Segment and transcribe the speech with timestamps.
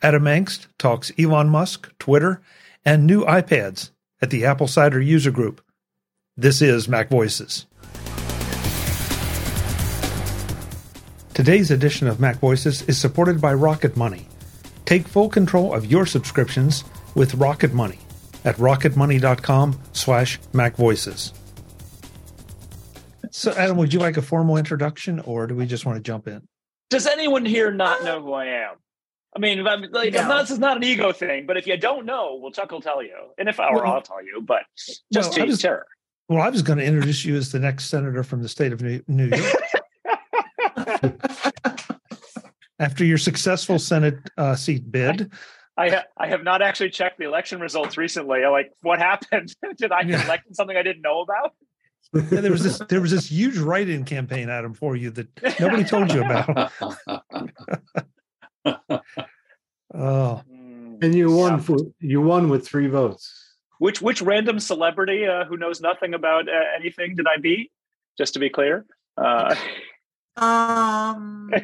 [0.00, 2.40] Adam Engst talks Elon Musk, Twitter,
[2.84, 3.90] and new iPads
[4.22, 5.60] at the Apple CIDER User Group.
[6.36, 7.66] This is Mac Voices.
[11.34, 14.28] Today's edition of Mac Voices is supported by Rocket Money.
[14.84, 16.84] Take full control of your subscriptions
[17.14, 17.98] with Rocket Money
[18.44, 21.32] at rocketmoney.com slash macvoices.
[23.30, 26.26] So, Adam, would you like a formal introduction or do we just want to jump
[26.28, 26.46] in?
[26.88, 28.76] Does anyone here not know who I am?
[29.36, 30.20] I mean, I'm, like, no.
[30.20, 32.72] I'm not, this is not an ego thing, but if you don't know, well, Chuck
[32.72, 33.14] will tell you.
[33.36, 34.62] And if I were, well, I'll tell you, but
[35.12, 35.86] just well, to was, terror.
[36.28, 38.80] Well, I was going to introduce you as the next senator from the state of
[38.80, 39.54] New, New York.
[42.80, 45.32] After your successful Senate uh, seat bid,
[45.76, 48.44] I, ha- I have not actually checked the election results recently.
[48.44, 49.54] like, what happened?
[49.76, 51.54] Did I get elected something I didn't know about?
[52.14, 55.84] yeah, there was this there was this huge write-in campaign, Adam, for you that nobody
[55.84, 56.72] told you about.
[58.64, 59.00] oh,
[59.94, 61.60] mm, and you won.
[61.60, 63.56] For, you won with three votes.
[63.78, 67.70] Which which random celebrity uh, who knows nothing about uh, anything did I beat?
[68.16, 68.84] Just to be clear.
[69.16, 69.54] Uh,
[70.36, 71.50] um.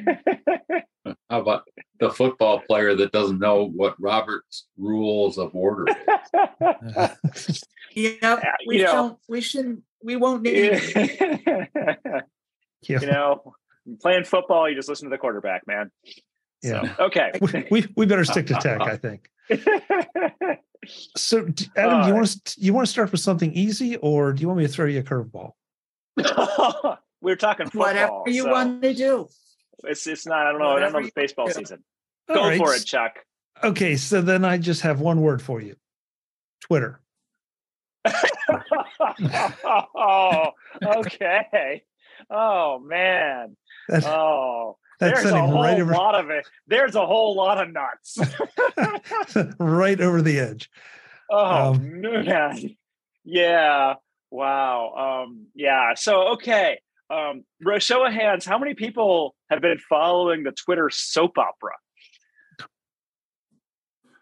[1.28, 1.64] How about
[2.00, 5.86] the football player that doesn't know what Robert's rules of order
[7.34, 7.62] is?
[7.94, 9.18] yeah, we you don't.
[9.28, 9.82] We shouldn't.
[10.02, 10.80] We won't need.
[12.82, 13.54] you know,
[14.00, 15.90] playing football, you just listen to the quarterback, man.
[16.64, 16.96] Yeah.
[16.96, 17.30] So, okay.
[17.40, 19.28] we, we, we better stick to tech, I think.
[21.16, 24.40] so, Adam, uh, you want to you want to start with something easy, or do
[24.40, 25.52] you want me to throw you a curveball?
[27.20, 27.82] we are talking football.
[27.82, 29.28] Whatever you so want to do.
[29.84, 30.46] It's it's not.
[30.46, 30.72] I don't know.
[30.72, 31.06] Whatever I don't know.
[31.06, 31.84] It's baseball season.
[32.28, 32.58] All Go right.
[32.58, 33.18] for it, Chuck.
[33.62, 35.76] Okay, so then I just have one word for you:
[36.60, 37.00] Twitter.
[39.64, 40.50] oh,
[40.82, 41.82] okay.
[42.30, 43.56] Oh man.
[43.88, 46.46] That's, oh, that's there's a whole right over, lot of it.
[46.66, 48.18] There's a whole lot of nuts.
[49.58, 50.70] right over the edge.
[51.30, 52.76] Oh um, man.
[53.24, 53.94] Yeah.
[54.30, 55.24] Wow.
[55.26, 55.94] Um, yeah.
[55.94, 56.80] So okay.
[57.10, 57.44] Um,
[57.78, 61.72] show of hands, how many people have been following the Twitter soap opera?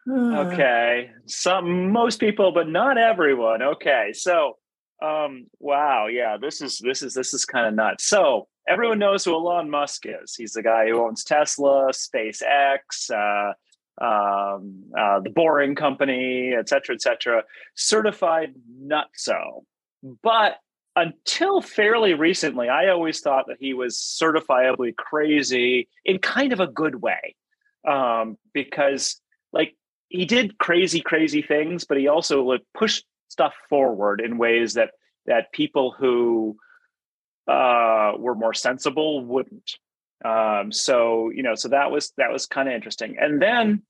[0.53, 1.11] okay.
[1.27, 3.63] Some most people, but not everyone.
[3.63, 4.13] Okay.
[4.15, 4.57] So
[5.03, 8.05] um, wow, yeah, this is this is this is kind of nuts.
[8.05, 10.35] So everyone knows who Elon Musk is.
[10.35, 13.53] He's the guy who owns Tesla, SpaceX, uh,
[14.03, 17.45] um, uh, the Boring Company, et cetera, et cetera.
[17.75, 19.65] Certified nutso.
[20.23, 20.59] But
[20.97, 26.67] until fairly recently, I always thought that he was certifiably crazy in kind of a
[26.67, 27.35] good way.
[27.89, 29.21] Um, because
[29.53, 29.77] like
[30.09, 34.91] he did crazy, crazy things, but he also like pushed stuff forward in ways that
[35.27, 36.57] that people who
[37.49, 39.79] uh, were more sensible wouldn't.
[40.25, 43.17] Um, so you know, so that was that was kind of interesting.
[43.19, 43.83] And then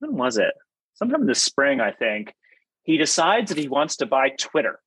[0.00, 0.52] when was it?
[0.94, 2.34] Sometime this spring, I think,
[2.82, 4.80] he decides that he wants to buy Twitter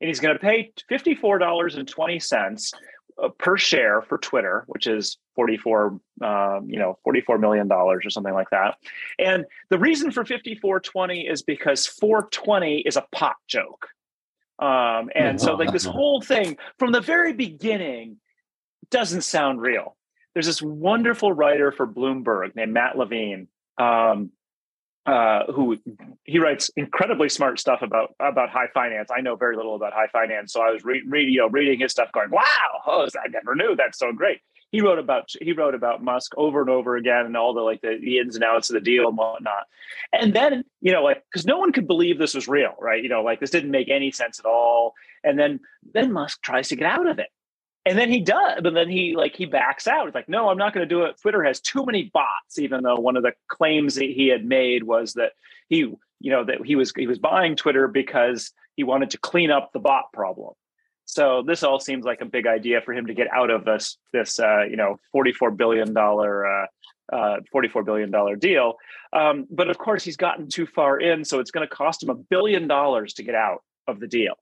[0.00, 2.74] and he's going to pay $54.20
[3.22, 8.10] uh, per share for Twitter, which is 44, um, you know, 44 million dollars or
[8.10, 8.76] something like that.
[9.18, 13.88] And the reason for 54.20 is because 420 is a pot joke.
[14.58, 18.16] Um, and so like this whole thing from the very beginning
[18.90, 19.96] doesn't sound real.
[20.34, 23.48] There's this wonderful writer for Bloomberg named Matt Levine.
[23.78, 24.30] Um,
[25.06, 25.76] uh, who
[26.24, 29.08] he writes incredibly smart stuff about about high finance.
[29.16, 31.78] I know very little about high finance, so I was re- reading you know, reading
[31.78, 32.42] his stuff, going, "Wow,
[32.86, 34.40] oh, I never knew that's so great."
[34.72, 37.80] He wrote about he wrote about Musk over and over again, and all the like
[37.80, 39.66] the, the ins and outs of the deal and whatnot.
[40.12, 43.02] And then you know, like because no one could believe this was real, right?
[43.02, 44.94] You know, like this didn't make any sense at all.
[45.24, 45.60] And then
[45.94, 47.28] then Musk tries to get out of it,
[47.86, 50.58] and then he does but then he like he backs out He's like no i'm
[50.58, 53.32] not going to do it twitter has too many bots even though one of the
[53.48, 55.32] claims that he had made was that
[55.68, 59.50] he you know that he was he was buying twitter because he wanted to clean
[59.50, 60.52] up the bot problem
[61.16, 63.96] so this all seems like a big idea for him to get out of this
[64.12, 66.66] this uh, you know 44 billion dollar uh,
[67.10, 68.74] uh, 44 billion dollar deal.
[69.14, 72.10] Um, but of course he's gotten too far in so it's going to cost him
[72.10, 74.34] a billion dollars to get out of the deal.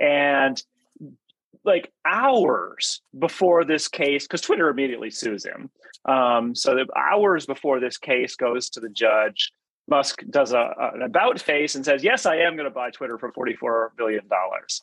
[0.00, 0.60] And
[1.64, 5.70] like hours before this case, because Twitter immediately sues him.
[6.06, 9.52] Um, so the hours before this case goes to the judge,
[9.86, 13.16] Musk does a, an about face and says, "Yes, I am going to buy Twitter
[13.16, 14.82] for forty-four billion dollars,"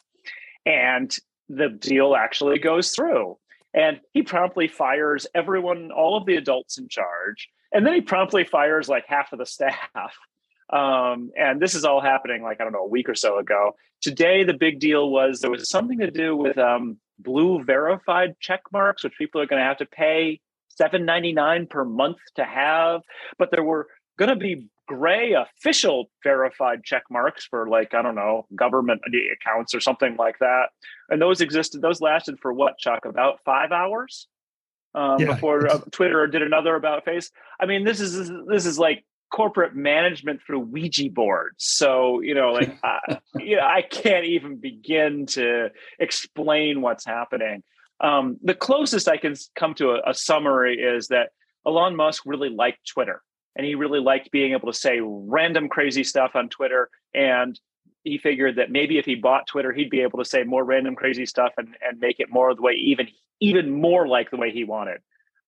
[0.65, 1.15] and
[1.49, 3.37] the deal actually goes through.
[3.73, 8.43] And he promptly fires everyone, all of the adults in charge, and then he promptly
[8.43, 10.15] fires like half of the staff.
[10.71, 13.75] Um, and this is all happening like, I don't know, a week or so ago.
[13.99, 18.61] Today, the big deal was there was something to do with um, blue verified check
[18.71, 20.39] marks, which people are going to have to pay
[20.81, 23.01] $7.99 per month to have.
[23.37, 23.87] But there were
[24.17, 29.01] going to be gray official verified check marks for like I don't know government
[29.33, 30.69] accounts or something like that,
[31.09, 31.81] and those existed.
[31.81, 33.05] Those lasted for what, Chuck?
[33.05, 34.27] About five hours
[34.93, 37.31] um, yeah, before uh, Twitter did another about face.
[37.59, 41.55] I mean, this is this is like corporate management through Ouija boards.
[41.59, 47.63] So you know, like uh, you know, I can't even begin to explain what's happening.
[48.01, 51.29] Um, the closest I can come to a, a summary is that
[51.65, 53.21] Elon Musk really liked Twitter
[53.55, 56.89] and he really liked being able to say random crazy stuff on Twitter.
[57.13, 57.59] And
[58.03, 60.95] he figured that maybe if he bought Twitter, he'd be able to say more random
[60.95, 63.07] crazy stuff and, and make it more the way even
[63.39, 65.01] even more like the way he wanted.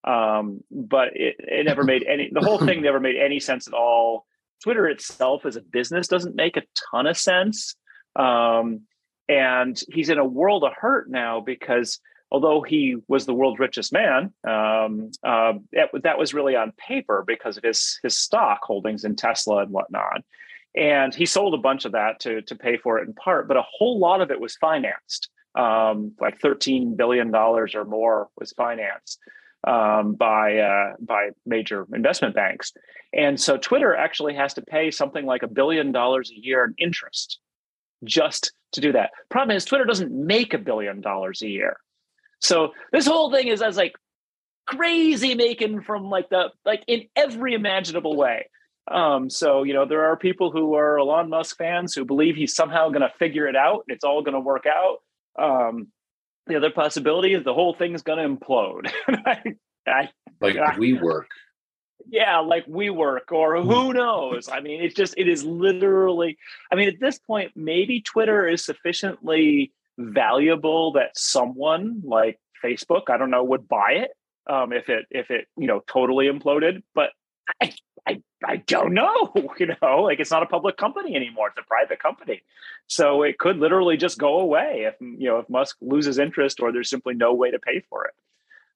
[0.04, 3.74] Um, but it, it never made any the whole thing never made any sense at
[3.74, 4.26] all.
[4.62, 7.74] Twitter itself as a business doesn't make a ton of sense.
[8.16, 8.82] Um,
[9.28, 11.98] and he's in a world of hurt now because
[12.34, 17.22] although he was the world's richest man, um, uh, that, that was really on paper
[17.24, 20.20] because of his his stock holdings in Tesla and whatnot.
[20.74, 23.56] And he sold a bunch of that to to pay for it in part, but
[23.56, 25.28] a whole lot of it was financed.
[25.54, 29.20] Um, like thirteen billion dollars or more was financed
[29.64, 32.72] um, by uh, by major investment banks,
[33.12, 36.74] and so Twitter actually has to pay something like a billion dollars a year in
[36.78, 37.38] interest
[38.02, 39.10] just to do that.
[39.30, 41.76] Problem is, Twitter doesn't make a billion dollars a year.
[42.40, 43.94] So this whole thing is as like
[44.66, 48.48] crazy making from like the like in every imaginable way.
[48.90, 52.54] Um, so you know there are people who are Elon Musk fans who believe he's
[52.54, 53.84] somehow going to figure it out.
[53.88, 54.98] It's all going to work out.
[55.38, 55.88] Um,
[56.46, 58.90] the other possibility is the whole thing's going to implode.
[59.08, 59.54] I,
[59.86, 60.08] I,
[60.40, 61.24] like I, WeWork.
[62.06, 63.96] Yeah, like WeWork, or who hmm.
[63.96, 64.50] knows?
[64.50, 66.36] I mean, it's just it is literally.
[66.70, 73.16] I mean, at this point, maybe Twitter is sufficiently valuable that someone like Facebook, I
[73.16, 74.10] don't know, would buy it
[74.48, 76.82] um, if it if it you know totally imploded.
[76.94, 77.10] But
[77.60, 77.72] I,
[78.06, 79.32] I I don't know.
[79.58, 82.42] You know, like it's not a public company anymore; it's a private company.
[82.86, 86.72] So it could literally just go away if you know if Musk loses interest or
[86.72, 88.14] there's simply no way to pay for it.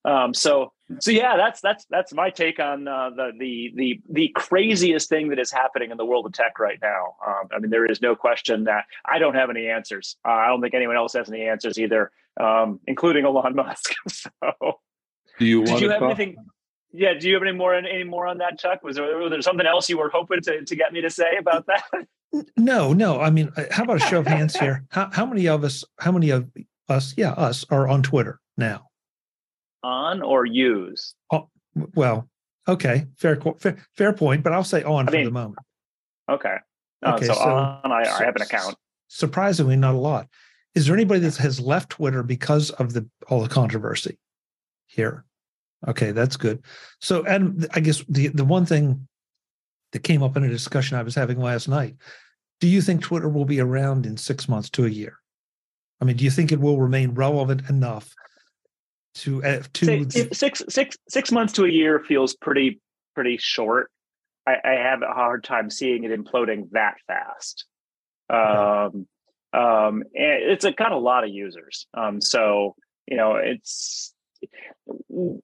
[0.04, 4.28] Um, so so yeah, that's that's that's my take on uh, the the the the
[4.34, 7.16] craziest thing that is happening in the world of tech right now.
[7.26, 10.16] Um, I mean, there is no question that I don't have any answers.
[10.26, 12.10] Uh, I don't think anyone else has any answers either,
[12.40, 13.94] um, including Elon Musk.
[14.08, 14.32] so,
[15.38, 16.18] do you want did you have talk?
[16.18, 16.36] anything?
[16.90, 18.82] Yeah, do you have any more any more on that, Chuck?
[18.82, 21.36] Was there, was there something else you were hoping to to get me to say
[21.38, 21.84] about that?
[22.58, 23.22] No, no.
[23.22, 24.84] I mean, uh, how about a show of hands here?
[24.90, 25.82] How how many of us?
[25.98, 26.46] How many of
[26.86, 27.14] us?
[27.16, 28.87] Yeah, us are on Twitter now
[29.82, 31.14] on or use?
[31.32, 31.48] Oh,
[31.94, 32.28] well,
[32.66, 35.58] okay, fair, fair, fair point, but I'll say on I for mean, the moment.
[36.30, 36.56] Okay.
[37.04, 38.76] Uh, okay, so, so on, I, I have an account.
[39.08, 40.28] Surprisingly, not a lot.
[40.74, 44.18] Is there anybody that has left Twitter because of the all the controversy
[44.86, 45.24] here?
[45.86, 46.62] Okay, that's good.
[47.00, 49.08] So, and I guess the the one thing
[49.92, 51.96] that came up in a discussion I was having last night.
[52.60, 55.18] Do you think Twitter will be around in six months to a year?
[56.00, 58.12] I mean, do you think it will remain relevant enough
[59.14, 62.80] to uh, to six, six, six months to a year feels pretty
[63.14, 63.90] pretty short.
[64.46, 67.64] I, I have a hard time seeing it imploding that fast.
[68.30, 69.06] Um,
[69.52, 71.86] um, it's a kind of a lot of users.
[71.94, 72.74] Um, so
[73.06, 74.14] you know, it's.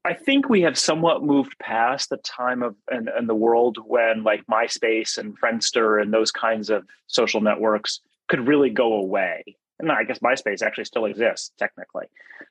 [0.04, 4.22] I think we have somewhat moved past the time of and, and the world when
[4.22, 7.98] like MySpace and Friendster and those kinds of social networks
[8.28, 9.42] could really go away
[9.78, 12.06] and I guess MySpace actually still exists technically.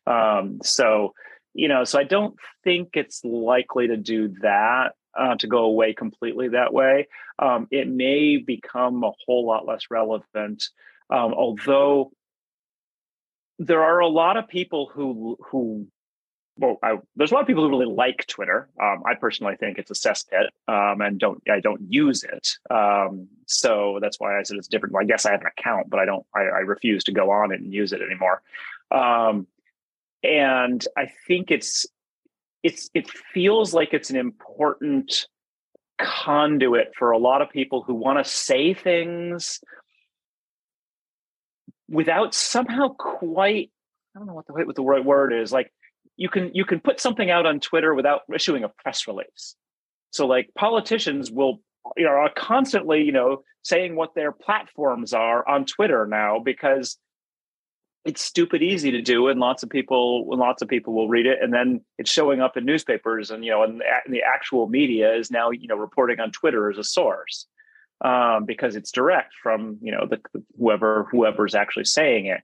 [0.05, 1.13] Um, so,
[1.53, 5.93] you know, so I don't think it's likely to do that uh, to go away
[5.93, 7.07] completely that way.
[7.39, 10.63] Um, it may become a whole lot less relevant,
[11.09, 12.11] um, although
[13.59, 15.87] there are a lot of people who who
[16.57, 18.69] well, I, there's a lot of people who really like Twitter.
[18.81, 22.57] Um, I personally think it's a cesspit, um, and don't I don't use it.
[22.69, 24.93] Um, so that's why I said it's different.
[24.93, 26.25] Well, I guess I have an account, but I don't.
[26.35, 28.41] I, I refuse to go on it and use it anymore.
[28.91, 29.47] Um,
[30.23, 31.87] and I think it's
[32.61, 35.27] it's it feels like it's an important
[35.99, 39.59] conduit for a lot of people who want to say things
[41.89, 43.71] without somehow quite.
[44.15, 45.73] I don't know what the what the right word is like
[46.17, 49.55] you can you can put something out on Twitter without issuing a press release.
[50.11, 51.59] So like politicians will
[51.97, 56.97] you know are constantly you know saying what their platforms are on Twitter now because
[58.05, 61.25] it's stupid easy to do and lots of people and lots of people will read
[61.25, 65.15] it and then it's showing up in newspapers and you know and the actual media
[65.15, 67.47] is now you know reporting on twitter as a source
[68.03, 70.19] um, because it's direct from you know the
[70.57, 72.41] whoever whoever's actually saying it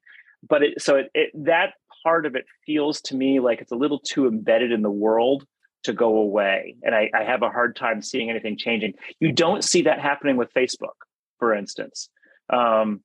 [0.47, 1.73] but it so it, it that
[2.03, 5.45] part of it feels to me like it's a little too embedded in the world
[5.83, 6.75] to go away.
[6.83, 8.93] And I, I have a hard time seeing anything changing.
[9.19, 10.95] You don't see that happening with Facebook,
[11.37, 12.09] for instance.
[12.49, 13.01] Um,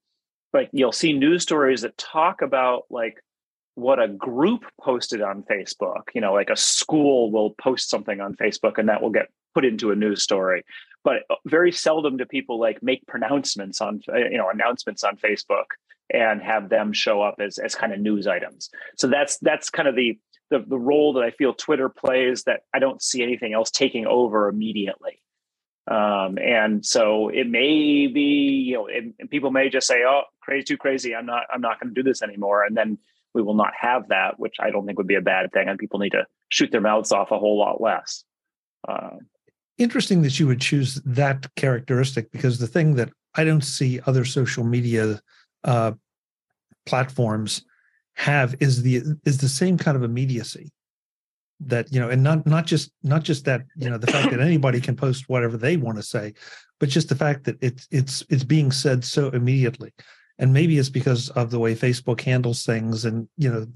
[0.52, 3.16] like you'll see news stories that talk about like
[3.74, 6.02] what a group posted on Facebook.
[6.14, 9.64] You know, like a school will post something on Facebook and that will get put
[9.64, 10.64] into a news story.
[11.02, 15.16] But uh, very seldom do people like make pronouncements on, uh, you know, announcements on
[15.16, 15.66] Facebook
[16.10, 18.70] and have them show up as, as kind of news items.
[18.96, 20.18] So that's that's kind of the,
[20.50, 24.06] the the role that I feel Twitter plays that I don't see anything else taking
[24.06, 25.20] over immediately.
[25.86, 30.64] Um, and so it may be, you know, it, people may just say, "Oh, crazy,
[30.64, 31.14] too crazy.
[31.14, 32.98] I'm not, I'm not going to do this anymore," and then
[33.34, 35.78] we will not have that, which I don't think would be a bad thing, and
[35.78, 38.24] people need to shoot their mouths off a whole lot less.
[38.88, 39.16] Uh,
[39.78, 44.24] Interesting that you would choose that characteristic because the thing that I don't see other
[44.24, 45.20] social media
[45.64, 45.92] uh,
[46.86, 47.64] platforms
[48.14, 50.70] have is the is the same kind of immediacy
[51.60, 54.40] that you know and not not just not just that you know the fact that
[54.40, 56.32] anybody can post whatever they want to say
[56.78, 59.92] but just the fact that it's it's it's being said so immediately
[60.38, 63.04] and maybe it's because of the way Facebook handles things.
[63.04, 63.66] And you know,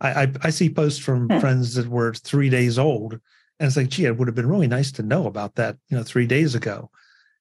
[0.00, 1.38] I I, I see posts from hmm.
[1.38, 3.20] friends that were three days old,
[3.62, 5.96] and it's like, gee, it would have been really nice to know about that, you
[5.96, 6.90] know, three days ago.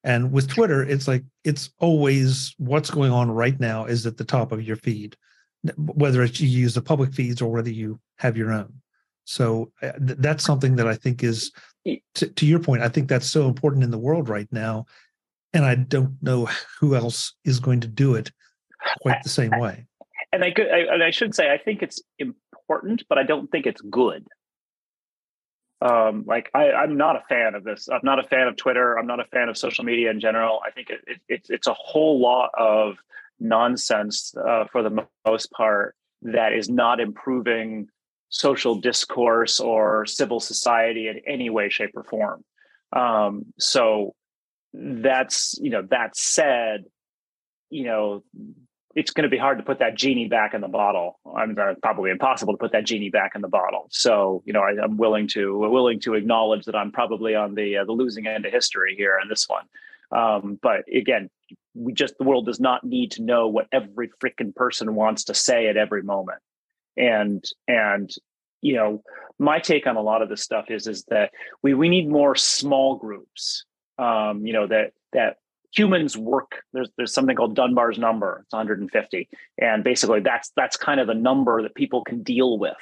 [0.04, 4.24] And with Twitter, it's like it's always what's going on right now is at the
[4.24, 5.18] top of your feed,
[5.78, 8.72] whether it's you use the public feeds or whether you have your own.
[9.26, 11.52] So uh, th- that's something that I think is,
[12.14, 14.86] to, to your point, I think that's so important in the world right now,
[15.54, 16.48] and I don't know
[16.80, 18.32] who else is going to do it
[19.02, 19.88] quite the same way.
[20.32, 23.50] And I could, I, and I should say, I think it's important, but I don't
[23.50, 24.28] think it's good.
[25.82, 27.90] Um, like I, I'm not a fan of this.
[27.90, 28.98] I'm not a fan of Twitter.
[28.98, 30.62] I'm not a fan of social media in general.
[30.66, 32.98] I think it, it, it's it's a whole lot of
[33.40, 37.88] nonsense uh, for the most part that is not improving
[38.30, 42.44] social discourse or civil society in any way, shape, or form.
[42.94, 44.14] Um, so
[44.74, 46.86] that's you know that said,
[47.72, 48.24] you know
[48.96, 51.20] it's going to be hard to put that genie back in the bottle.
[51.26, 53.88] I'm mean, probably impossible to put that genie back in the bottle.
[53.90, 57.78] So, you know, I, am willing to willing to acknowledge that I'm probably on the
[57.78, 59.66] uh, the losing end of history here in this one.
[60.12, 61.30] Um, but again,
[61.74, 65.34] we just the world does not need to know what every freaking person wants to
[65.34, 66.40] say at every moment.
[66.98, 68.10] And and
[68.62, 69.04] you know,
[69.40, 71.32] my take on a lot of this stuff is is that
[71.64, 73.66] we we need more small groups.
[73.98, 75.38] Um, you know that that
[75.74, 76.64] humans work.
[76.74, 78.42] There's there's something called dunbar's number.
[78.44, 82.78] It's 150 and basically that's that's kind of the number that people can deal with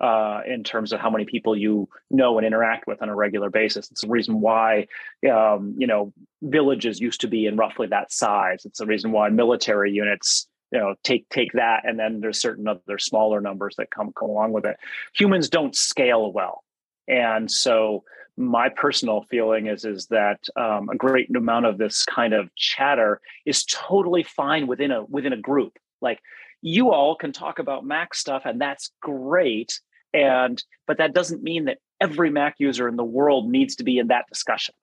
[0.00, 3.50] uh, in terms of how many people you know and interact with on a regular
[3.50, 3.90] basis.
[3.90, 4.86] It's the reason why
[5.30, 8.64] um, you know villages used to be in roughly that size.
[8.64, 12.68] It's the reason why military units you know take take that and then there's certain
[12.68, 14.76] other smaller numbers that come come along with it.
[15.14, 16.62] Humans don't scale well.
[17.06, 18.04] And so
[18.36, 23.20] my personal feeling is is that um, a great amount of this kind of chatter
[23.46, 25.78] is totally fine within a within a group.
[26.00, 26.20] Like
[26.60, 29.80] you all can talk about Mac stuff, and that's great.
[30.12, 33.98] And but that doesn't mean that every Mac user in the world needs to be
[33.98, 34.74] in that discussion.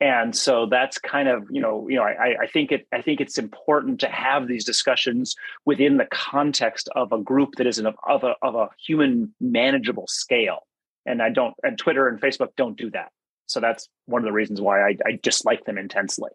[0.00, 3.20] And so that's kind of you know you know I, I think it I think
[3.20, 5.34] it's important to have these discussions
[5.64, 10.66] within the context of a group that is of a of a human manageable scale
[11.06, 13.10] and I don't and Twitter and Facebook don't do that.
[13.46, 16.30] So that's one of the reasons why I, I dislike them intensely.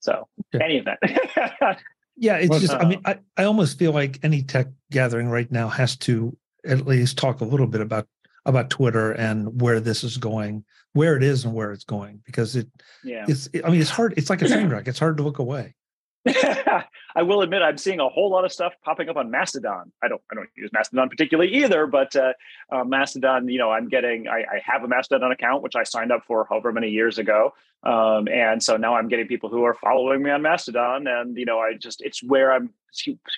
[0.00, 0.64] So okay.
[0.64, 0.98] any event.
[2.16, 5.50] yeah, it's just I uh, mean I, I almost feel like any tech gathering right
[5.50, 6.36] now has to
[6.66, 8.06] at least talk a little bit about
[8.46, 12.56] about Twitter and where this is going, where it is and where it's going, because
[12.56, 12.68] it
[13.04, 13.24] yeah.
[13.28, 14.88] it's I mean it's hard, it's like a train wreck.
[14.88, 15.74] It's hard to look away.
[17.14, 19.90] I will admit I'm seeing a whole lot of stuff popping up on Mastodon.
[20.02, 22.32] I don't I don't use Mastodon particularly either, but uh,
[22.70, 26.12] uh, Mastodon, you know, I'm getting I, I, have a Mastodon account which I signed
[26.12, 29.74] up for however many years ago, um, and so now I'm getting people who are
[29.74, 32.70] following me on Mastodon, and you know, I just it's where I'm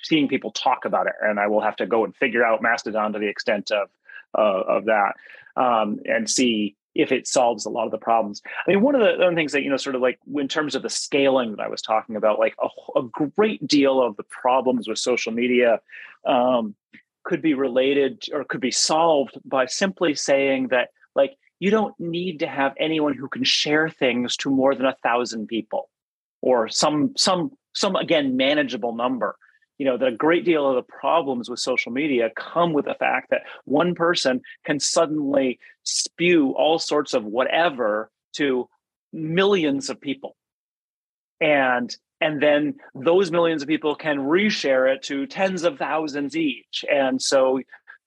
[0.03, 3.13] seeing people talk about it, and I will have to go and figure out Mastodon
[3.13, 3.87] to the extent of
[4.37, 5.13] uh, of that,
[5.55, 8.41] um, and see if it solves a lot of the problems.
[8.67, 10.75] I mean, one of the other things that, you know, sort of like in terms
[10.75, 14.23] of the scaling that I was talking about, like a, a great deal of the
[14.23, 15.79] problems with social media
[16.25, 16.75] um,
[17.23, 22.39] could be related or could be solved by simply saying that, like, you don't need
[22.39, 25.89] to have anyone who can share things to more than a thousand people
[26.41, 29.37] or some, some, some again, manageable number
[29.83, 32.95] you know that a great deal of the problems with social media come with the
[32.95, 38.69] fact that one person can suddenly spew all sorts of whatever to
[39.11, 40.37] millions of people
[41.41, 46.85] and and then those millions of people can reshare it to tens of thousands each
[46.89, 47.59] and so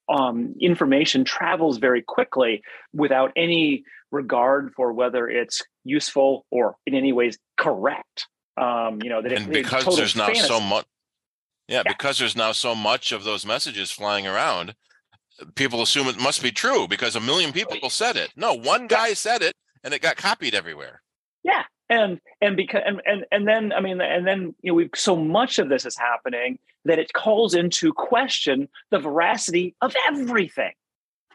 [0.09, 2.63] um, information travels very quickly
[2.95, 8.29] without any regard for whether it's useful or in any ways correct.
[8.57, 10.47] Um, you know that and because there's now fantasy.
[10.47, 10.87] so much,
[11.69, 14.75] yeah, yeah, because there's now so much of those messages flying around,
[15.55, 18.33] people assume it must be true because a million people said it.
[18.37, 21.03] No, one guy said it, and it got copied everywhere.
[21.43, 24.91] Yeah, and and because and and, and then I mean, and then you know, we've
[24.95, 30.73] so much of this is happening that it calls into question the veracity of everything.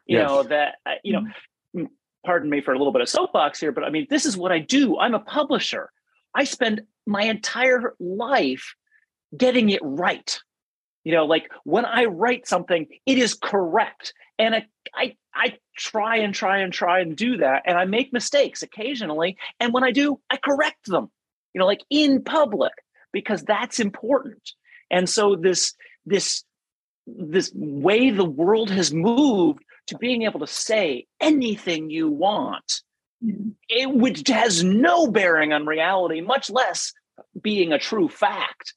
[0.06, 0.28] You yes.
[0.28, 1.22] know that uh, you know.
[1.22, 1.86] Mm-hmm.
[2.24, 4.52] Pardon me for a little bit of soapbox here, but I mean, this is what
[4.52, 5.00] I do.
[5.00, 5.90] I'm a publisher.
[6.36, 8.76] I spend my entire life
[9.36, 10.40] getting it right.
[11.04, 14.14] You know, like when I write something, it is correct.
[14.38, 17.64] And I, I, I try and try and try and do that.
[17.66, 19.38] And I make mistakes occasionally.
[19.60, 21.10] And when I do, I correct them,
[21.54, 22.74] you know, like in public,
[23.12, 24.52] because that's important.
[24.92, 25.74] And so this,
[26.06, 26.44] this,
[27.08, 32.82] this way the world has moved to being able to say anything you want
[33.24, 33.50] mm-hmm.
[33.70, 36.94] it which has no bearing on reality much less
[37.42, 38.74] being a true fact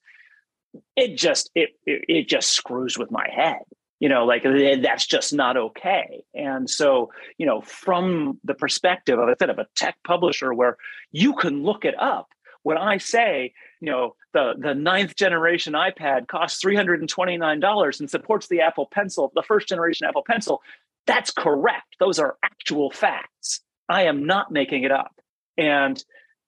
[0.96, 3.62] it just it, it, just screws with my head
[4.00, 6.24] you know like eh, that's just not okay.
[6.34, 10.76] And so you know from the perspective of a bit of a tech publisher where
[11.12, 12.28] you can look it up
[12.62, 18.60] when i say you know the the ninth generation ipad costs $329 and supports the
[18.60, 20.62] apple pencil the first generation apple pencil
[21.06, 21.96] that's correct.
[22.00, 23.60] Those are actual facts.
[23.88, 25.20] I am not making it up.
[25.56, 26.02] And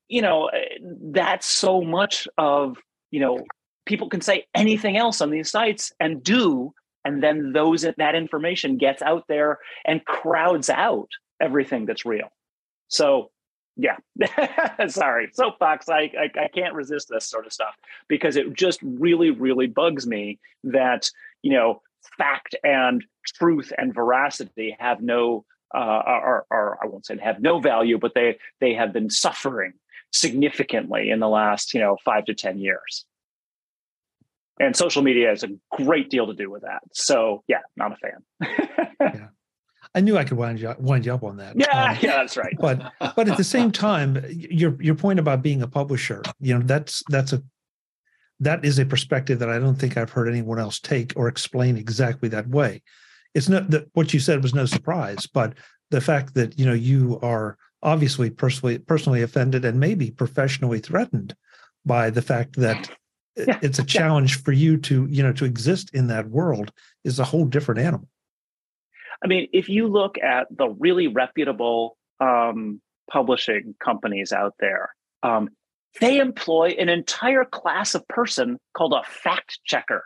[0.09, 2.79] you know eh, that's so much of
[3.11, 3.45] you know
[3.87, 6.73] people can say anything else on these sites and do
[7.05, 11.09] and then those that information gets out there and crowds out
[11.41, 12.29] everything that's real.
[12.89, 13.31] So
[13.77, 13.97] yeah
[14.89, 17.75] sorry soapbox I, I i can't resist this sort of stuff
[18.09, 21.11] because it just really really bugs me that
[21.43, 21.83] you know
[22.17, 27.61] fact and truth and veracity have no uh are, are i won't say have no
[27.61, 29.75] value but they they have been suffering
[30.11, 33.05] significantly in the last you know five to ten years
[34.59, 36.83] and social media has a great deal to do with that.
[36.93, 38.89] So yeah, not a fan.
[39.01, 39.29] yeah.
[39.95, 41.59] I knew I could wind you, up, wind you up on that.
[41.59, 42.55] Yeah, um, yeah, that's right.
[42.59, 46.65] But but at the same time, your your point about being a publisher, you know,
[46.65, 47.43] that's that's a
[48.41, 51.77] that is a perspective that I don't think I've heard anyone else take or explain
[51.77, 52.83] exactly that way.
[53.35, 55.55] It's not that what you said was no surprise, but
[55.91, 61.35] the fact that you know you are obviously personally personally offended and maybe professionally threatened
[61.87, 62.91] by the fact that
[63.37, 63.59] yeah.
[63.63, 64.43] it's a challenge yeah.
[64.43, 66.73] for you to you know to exist in that world
[67.05, 68.09] is a whole different animal
[69.23, 75.51] i mean if you look at the really reputable um, publishing companies out there um,
[76.01, 80.05] they employ an entire class of person called a fact checker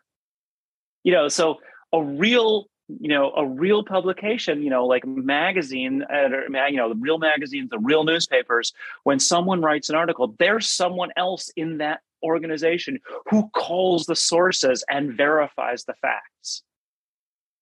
[1.05, 1.59] you know so
[1.93, 2.66] a real
[3.01, 7.71] you know a real publication you know like magazine or you know the real magazines
[7.71, 8.73] the real newspapers
[9.05, 14.85] when someone writes an article there's someone else in that organization who calls the sources
[14.88, 16.62] and verifies the facts.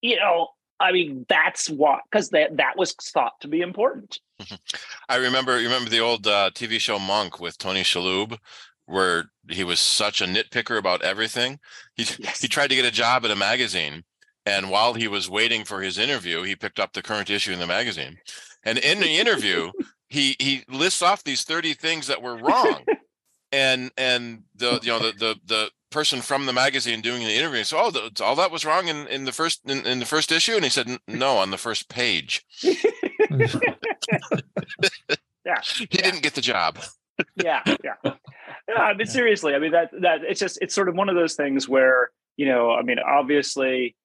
[0.00, 0.48] You know,
[0.80, 4.20] I mean, that's what because that that was thought to be important.
[5.08, 8.38] I remember, you remember the old uh, TV show Monk with Tony Shalhoub,
[8.86, 11.58] where he was such a nitpicker about everything.
[11.94, 12.40] He yes.
[12.40, 14.04] he tried to get a job at a magazine,
[14.46, 17.58] and while he was waiting for his interview, he picked up the current issue in
[17.58, 18.18] the magazine,
[18.62, 19.72] and in the interview,
[20.08, 22.84] he he lists off these thirty things that were wrong
[23.52, 27.64] and and the you know the the the person from the magazine doing the interview
[27.64, 30.30] so oh the, all that was wrong in in the first in, in the first
[30.30, 30.54] issue?
[30.54, 32.44] And he said no on the first page.
[35.46, 36.02] Yeah he yeah.
[36.02, 36.78] didn't get the job.
[37.42, 37.94] Yeah yeah.
[38.04, 41.34] Yeah but seriously i mean that that it's just it's sort of one of those
[41.34, 43.96] things where you know i mean obviously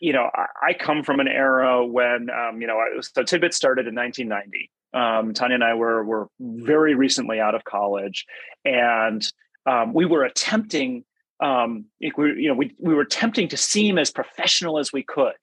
[0.00, 3.54] you know i, I come from an era when um you know I, so TidBITS
[3.54, 8.24] started in 1990 um, Tonya and I were were very recently out of college,
[8.64, 9.24] and
[9.66, 11.04] um, we were attempting.
[11.42, 15.34] Um, we, you know, we we were attempting to seem as professional as we could.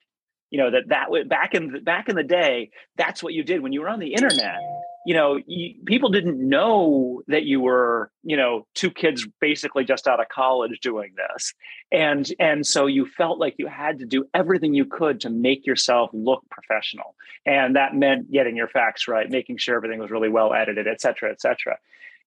[0.50, 3.72] You know that that back in back in the day, that's what you did when
[3.72, 4.58] you were on the internet
[5.06, 10.06] you know you, people didn't know that you were you know two kids basically just
[10.06, 11.52] out of college doing this
[11.90, 15.66] and and so you felt like you had to do everything you could to make
[15.66, 17.14] yourself look professional
[17.46, 21.00] and that meant getting your facts right making sure everything was really well edited et
[21.00, 21.76] cetera et cetera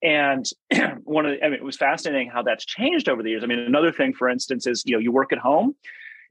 [0.03, 0.45] and
[1.03, 3.43] one of the, I mean, it was fascinating how that's changed over the years.
[3.43, 5.73] I mean, another thing, for instance, is you know you work at home.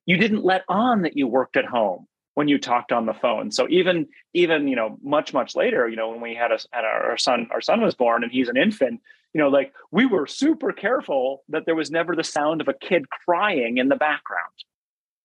[0.06, 3.50] You didn't let on that you worked at home when you talked on the phone.
[3.50, 6.84] So even even you know much much later, you know when we had a had
[6.84, 9.00] our son our son was born and he's an infant,
[9.32, 12.74] you know like we were super careful that there was never the sound of a
[12.74, 14.52] kid crying in the background.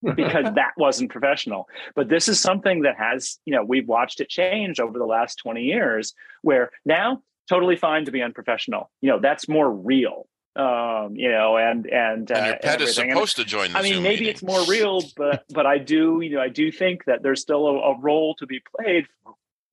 [0.16, 1.68] because that wasn't professional.
[1.94, 5.36] But this is something that has, you know, we've watched it change over the last
[5.44, 8.90] 20 years where now totally fine to be unprofessional.
[9.02, 10.28] You know, that's more real.
[10.56, 13.76] Um, you know, and and, and your uh, pet and is supposed and, to join.
[13.76, 14.34] I mean, Zoom maybe meeting.
[14.34, 17.68] it's more real, but but I do, you know, I do think that there's still
[17.68, 19.08] a, a role to be played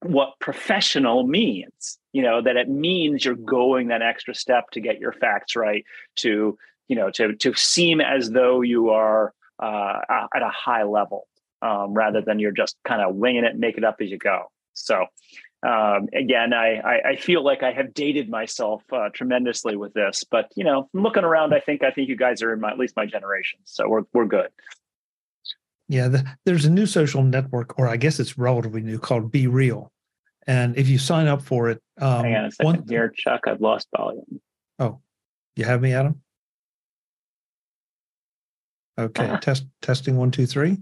[0.02, 5.00] what professional means you know that it means you're going that extra step to get
[5.00, 5.84] your facts right
[6.14, 9.98] to you know to to seem as though you are uh,
[10.34, 11.26] at a high level
[11.62, 14.50] um, rather than you're just kind of winging it make it up as you go.
[14.74, 15.06] So
[15.62, 20.24] um, again, I, I, I feel like I have dated myself uh, tremendously with this,
[20.24, 22.78] but you know, looking around, I think I think you guys are in my, at
[22.78, 24.48] least my generation, so we're we're good.
[25.88, 29.46] Yeah, the, there's a new social network, or I guess it's relatively new, called Be
[29.46, 29.92] Real,
[30.46, 33.42] and if you sign up for it, um, hang on a second one, here, Chuck.
[33.46, 34.40] I've lost volume.
[34.78, 35.00] Oh,
[35.54, 36.22] you have me, Adam.
[38.98, 39.38] Okay, uh-huh.
[39.38, 40.78] test testing one two three.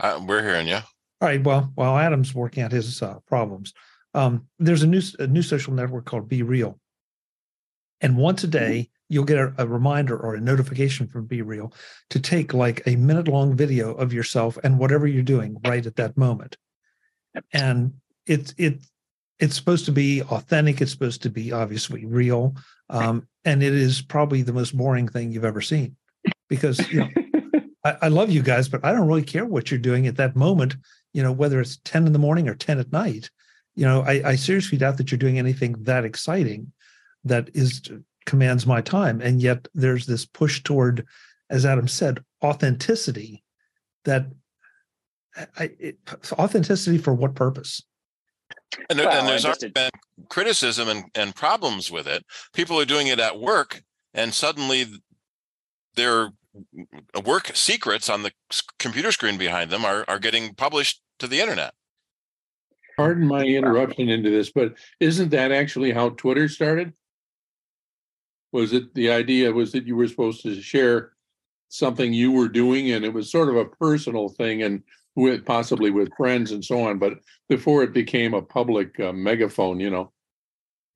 [0.00, 0.76] Uh, we're hearing you.
[0.76, 1.42] All right.
[1.42, 3.72] Well, while Adam's working out his uh, problems,
[4.14, 6.78] um, there's a new a new social network called Be Real,
[8.00, 11.72] and once a day you'll get a, a, reminder or a notification from Be Real
[12.10, 15.96] to take like a minute long video of yourself and whatever you're doing right at
[15.96, 16.56] that moment,
[17.52, 17.94] and
[18.26, 18.80] it's it
[19.38, 20.80] it's supposed to be authentic.
[20.80, 22.54] It's supposed to be obviously real,
[22.90, 25.96] um, and it is probably the most boring thing you've ever seen
[26.48, 27.08] because you know
[27.84, 30.36] I, I love you guys, but I don't really care what you're doing at that
[30.36, 30.76] moment.
[31.12, 33.30] You know, whether it's 10 in the morning or 10 at night.
[33.74, 36.72] You know, I, I seriously doubt that you're doing anything that exciting
[37.24, 37.82] that is
[38.26, 39.20] commands my time.
[39.20, 41.06] And yet there's this push toward,
[41.50, 43.42] as Adam said, authenticity
[44.04, 44.26] that
[45.58, 45.98] I, it,
[46.32, 47.82] authenticity for what purpose?
[48.90, 49.90] And, well, and there's already been
[50.28, 52.24] criticism and, and problems with it.
[52.52, 53.82] People are doing it at work,
[54.14, 54.86] and suddenly
[55.94, 56.30] they're
[57.24, 58.32] work secrets on the
[58.78, 61.72] computer screen behind them are, are getting published to the internet.
[63.02, 66.92] Pardon my interruption into this, but isn't that actually how Twitter started?
[68.52, 71.12] Was it the idea was that you were supposed to share
[71.68, 74.82] something you were doing and it was sort of a personal thing and
[75.14, 77.14] with possibly with friends and so on, but
[77.48, 80.12] before it became a public uh, megaphone, you know?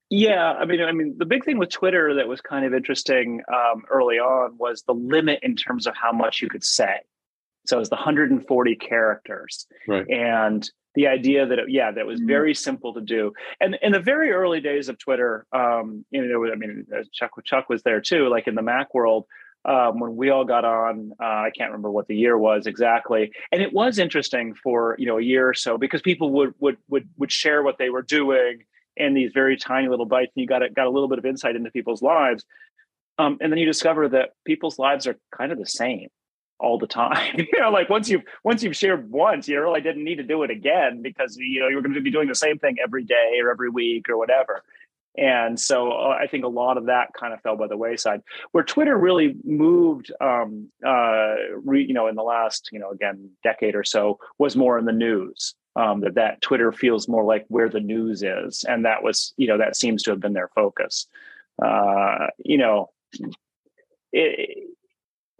[0.09, 3.41] Yeah, I mean, I mean, the big thing with Twitter that was kind of interesting
[3.51, 7.01] um, early on was the limit in terms of how much you could say.
[7.65, 10.07] So it was the 140 characters, right.
[10.09, 12.27] and the idea that it, yeah, that was mm-hmm.
[12.27, 13.31] very simple to do.
[13.61, 17.31] And in the very early days of Twitter, um, you know, I mean, uh, Chuck
[17.45, 19.25] Chuck was there too, like in the Mac world.
[19.63, 23.31] Um, when we all got on, uh, I can't remember what the year was exactly,
[23.51, 26.77] and it was interesting for you know a year or so because people would would
[26.89, 28.63] would would share what they were doing
[28.95, 31.25] in these very tiny little bites and you got a, got a little bit of
[31.25, 32.45] insight into people's lives
[33.19, 36.07] um, and then you discover that people's lives are kind of the same
[36.59, 40.03] all the time you know like once you've once you've shared once you really didn't
[40.03, 42.57] need to do it again because you know you're going to be doing the same
[42.57, 44.63] thing every day or every week or whatever
[45.17, 48.21] and so uh, I think a lot of that kind of fell by the wayside.
[48.51, 53.31] Where Twitter really moved, um, uh, re, you know, in the last, you know, again,
[53.43, 57.45] decade or so, was more in the news um, that that Twitter feels more like
[57.47, 60.49] where the news is, and that was you know that seems to have been their
[60.49, 61.07] focus.
[61.63, 62.91] Uh, you know,
[64.11, 64.67] it,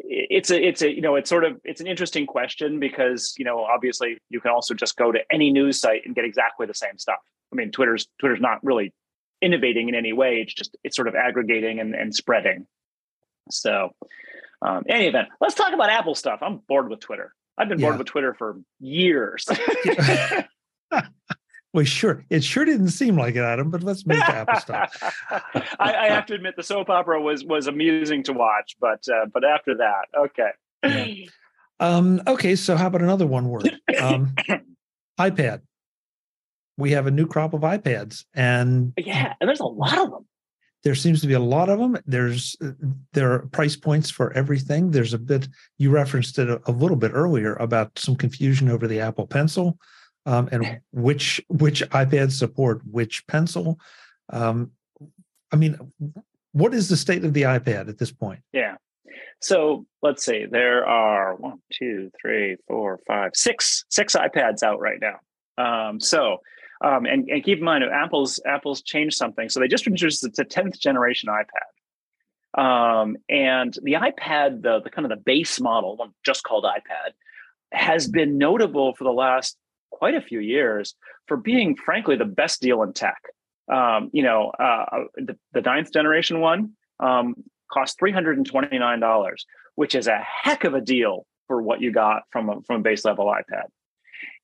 [0.09, 3.45] it's a it's a you know it's sort of it's an interesting question because you
[3.45, 6.73] know obviously you can also just go to any news site and get exactly the
[6.73, 7.19] same stuff.
[7.51, 8.93] I mean, Twitter's Twitter's not really
[9.41, 10.37] innovating in any way.
[10.37, 12.67] It's just it's sort of aggregating and, and spreading.
[13.49, 13.91] So,
[14.61, 16.39] um, any event, let's talk about Apple stuff.
[16.41, 17.33] I'm bored with Twitter.
[17.57, 19.45] I've been bored with Twitter for years.
[21.73, 22.25] well, sure.
[22.29, 24.97] It sure didn't seem like it, Adam, but let's to Apple stuff.
[25.79, 29.25] I, I, have to admit the soap opera was was amusing to watch, but uh,
[29.33, 30.49] but after that, okay.
[30.83, 31.25] Yeah.
[31.79, 33.69] Um, okay, so how about another one word?
[33.99, 34.33] Um,
[35.19, 35.61] iPad.
[36.77, 40.25] We have a new crop of iPads, and yeah, and there's a lot of them
[40.83, 42.55] there seems to be a lot of them there's
[43.13, 46.95] there are price points for everything there's a bit you referenced it a, a little
[46.95, 49.77] bit earlier about some confusion over the apple pencil
[50.27, 53.79] um, and which which ipads support which pencil
[54.29, 54.71] um,
[55.51, 55.77] i mean
[56.51, 58.75] what is the state of the ipad at this point yeah
[59.41, 64.99] so let's see there are one two three four five six six ipads out right
[65.01, 65.17] now
[65.57, 66.39] um, so
[66.83, 69.49] um, and, and keep in mind, Apple's Apple's changed something.
[69.49, 72.61] So they just introduced the 10th generation iPad.
[72.61, 77.11] Um, and the iPad, the, the kind of the base model, one just called iPad,
[77.71, 79.57] has been notable for the last
[79.91, 80.95] quite a few years
[81.27, 83.21] for being, frankly, the best deal in tech.
[83.71, 87.35] Um, you know, uh, the, the ninth generation one um,
[87.71, 89.33] cost $329,
[89.75, 92.83] which is a heck of a deal for what you got from a, from a
[92.83, 93.65] base level iPad.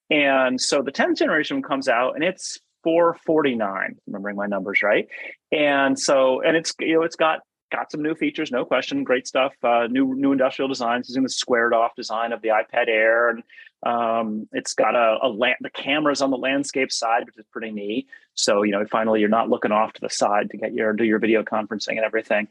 [0.10, 5.08] And so the 10th generation comes out and it's 449, remembering my numbers right.
[5.51, 7.39] And so, and it's, you know, it's got
[7.73, 9.53] got some new features, no question, great stuff.
[9.63, 13.43] Uh, new new industrial designs using the squared off design of the iPad Air, and
[13.83, 17.71] um, it's got a, a la- the cameras on the landscape side, which is pretty
[17.71, 18.07] neat.
[18.36, 21.03] So you know, finally, you're not looking off to the side to get your do
[21.03, 22.47] your video conferencing and everything.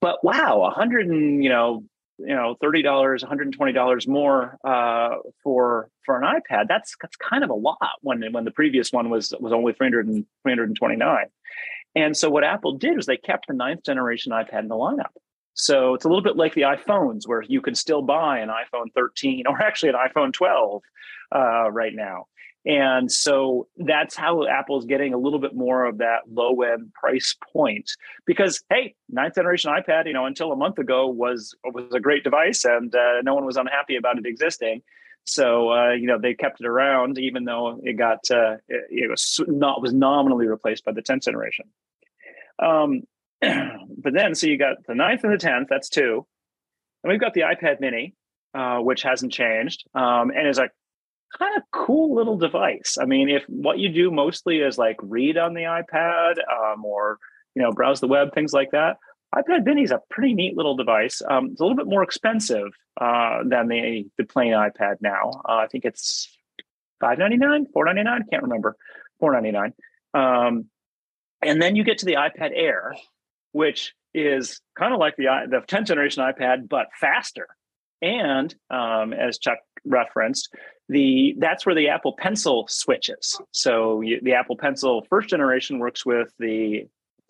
[0.00, 1.84] But wow, a hundred and you know
[2.18, 6.66] you know thirty dollars, one hundred and twenty dollars more uh, for for an iPad.
[6.68, 10.08] That's that's kind of a lot when when the previous one was was only 300
[10.08, 11.26] and, 329.
[11.96, 15.16] And so what Apple did was they kept the ninth generation iPad in the lineup.
[15.54, 18.92] So it's a little bit like the iPhones, where you can still buy an iPhone
[18.94, 20.82] 13 or actually an iPhone 12
[21.34, 22.26] uh, right now.
[22.66, 26.92] And so that's how Apple is getting a little bit more of that low end
[26.92, 27.92] price point
[28.26, 32.24] because hey, ninth generation iPad, you know, until a month ago was was a great
[32.24, 34.82] device and uh, no one was unhappy about it existing.
[35.24, 39.10] So uh, you know they kept it around even though it got uh, it, it
[39.10, 41.66] was not was nominally replaced by the 10th generation.
[42.58, 43.02] Um,
[43.40, 45.68] but then, so you got the ninth and the tenth.
[45.68, 46.26] That's two.
[47.02, 48.14] And we've got the iPad Mini,
[48.54, 50.70] uh, which hasn't changed, um, and is a
[51.38, 52.96] kind of cool little device.
[53.00, 57.18] I mean, if what you do mostly is like read on the iPad um, or
[57.54, 58.96] you know browse the web, things like that,
[59.34, 61.20] iPad Mini is a pretty neat little device.
[61.28, 62.68] Um, it's a little bit more expensive
[63.00, 65.42] uh, than the the plain iPad now.
[65.48, 66.36] Uh, I think it's
[67.00, 68.24] five ninety nine, four ninety nine.
[68.30, 68.76] Can't remember.
[69.20, 69.74] Four ninety nine.
[70.14, 70.66] Um,
[71.42, 72.94] and then you get to the iPad Air,
[73.52, 77.48] which is kind of like the the 10th generation iPad, but faster.
[78.02, 80.54] And um, as Chuck referenced,
[80.88, 83.38] the that's where the Apple Pencil switches.
[83.52, 86.86] So you, the Apple Pencil first generation works with the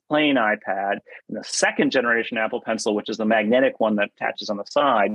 [0.09, 4.51] plain iPad, and the second generation Apple Pencil, which is the magnetic one that attaches
[4.51, 5.11] on the side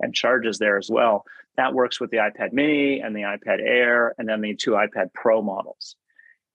[0.00, 1.24] and charges there as well,
[1.56, 5.12] that works with the iPad Mini and the iPad Air, and then the two iPad
[5.14, 5.96] Pro models.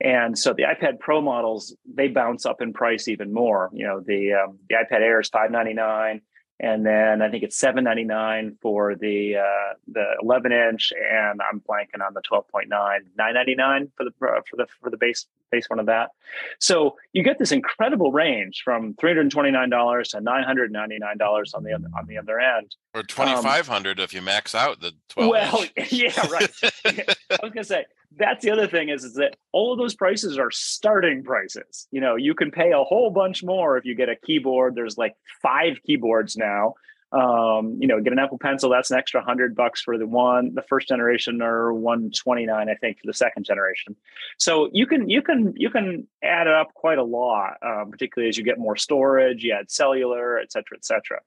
[0.02, 3.70] And so the iPad Pro models they bounce up in price even more.
[3.74, 6.22] You know, the um, the iPad Air is five ninety nine,
[6.60, 11.42] and then I think it's seven ninety nine for the uh, the eleven inch, and
[11.42, 14.90] I'm blanking on the twelve point nine, nine ninety nine for the for the for
[14.90, 16.12] the base base one of that.
[16.60, 20.72] So you get this incredible range from three hundred twenty nine dollars to nine hundred
[20.72, 24.04] ninety nine dollars on the other on the other end, or twenty five hundred um,
[24.04, 25.30] if you max out the twelve.
[25.30, 26.52] Well, yeah, right.
[26.86, 27.86] I was gonna say
[28.20, 31.88] that's the other thing is, is that all of those prices are starting prices.
[31.92, 34.76] You know, you can pay a whole bunch more if you get a keyboard.
[34.76, 36.76] There's like five keyboards now.
[37.12, 40.54] Um, you know, get an Apple Pencil, that's an extra hundred bucks for the one,
[40.54, 43.96] the first generation, or one twenty nine, I think, for the second generation.
[44.38, 48.30] So you can you can you can add it up quite a lot, um, particularly
[48.30, 51.20] as you get more storage, you add cellular, et cetera, et cetera.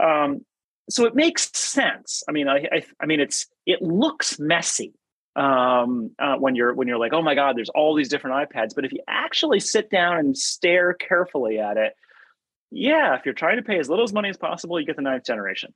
[0.00, 0.44] Um,
[0.90, 2.24] so it makes sense.
[2.28, 4.94] I mean, I, I, I mean, it's it looks messy
[5.36, 8.74] um, uh, when you're when you're like, oh my God, there's all these different iPads.
[8.74, 11.94] But if you actually sit down and stare carefully at it,
[12.70, 15.02] yeah, if you're trying to pay as little as money as possible, you get the
[15.02, 15.72] ninth generation.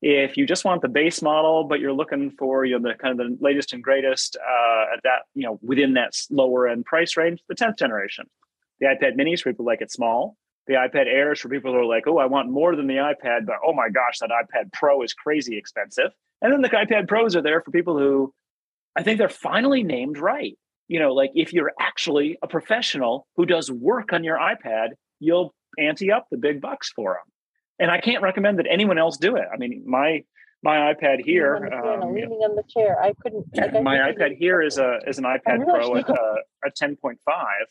[0.00, 3.18] If you just want the base model, but you're looking for you know the kind
[3.20, 7.16] of the latest and greatest uh, at that you know within that lower end price
[7.16, 8.26] range, the tenth generation.
[8.80, 10.36] The iPad Minis for people like it small.
[10.66, 13.46] The iPad Airs for people who are like, oh, I want more than the iPad,
[13.46, 16.10] but oh my gosh, that iPad Pro is crazy expensive.
[16.40, 18.34] And then the iPad Pros are there for people who
[18.96, 20.58] I think they're finally named right.
[20.88, 24.88] You know, like if you're actually a professional who does work on your iPad,
[25.20, 27.32] you'll ante up the big bucks for them.
[27.78, 29.46] And I can't recommend that anyone else do it.
[29.52, 30.22] I mean, my
[30.62, 33.02] my iPad here, um, leaning on the chair.
[33.02, 33.46] I couldn't.
[33.56, 36.70] Like, my I couldn't iPad here is a is an iPad Pro at a, a
[36.76, 37.66] ten point five,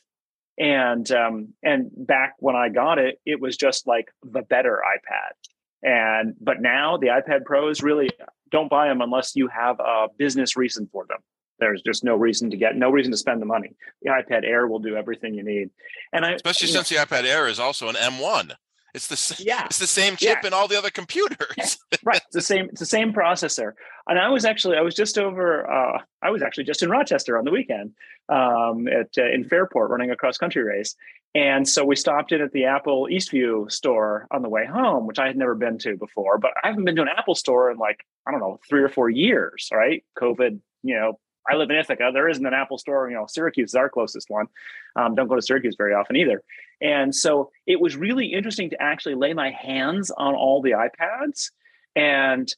[0.57, 5.33] and um and back when I got it, it was just like the better iPad.
[5.83, 8.09] And but now the iPad Pros really
[8.51, 11.19] don't buy them unless you have a business reason for them.
[11.59, 13.75] There's just no reason to get, no reason to spend the money.
[14.01, 15.69] The iPad Air will do everything you need,
[16.11, 18.55] and I especially since know, the iPad Air is also an M1.
[18.93, 20.47] It's the yeah, it's the same chip yeah.
[20.47, 21.77] in all the other computers.
[22.03, 22.65] right, it's the same.
[22.65, 23.73] It's the same processor.
[24.07, 25.69] And I was actually I was just over.
[25.69, 27.93] Uh, I was actually just in Rochester on the weekend
[28.29, 30.95] um, at uh, in Fairport running a cross country race,
[31.33, 35.19] and so we stopped in at the Apple Eastview store on the way home, which
[35.19, 36.37] I had never been to before.
[36.37, 38.89] But I haven't been to an Apple store in like I don't know three or
[38.89, 39.69] four years.
[39.71, 42.11] Right, COVID, you know, I live in Ithaca.
[42.13, 43.09] There isn't an Apple store.
[43.09, 44.47] You know, Syracuse is our closest one.
[44.95, 46.43] Um, don't go to Syracuse very often either.
[46.81, 51.51] And so it was really interesting to actually lay my hands on all the iPads.
[51.95, 52.53] And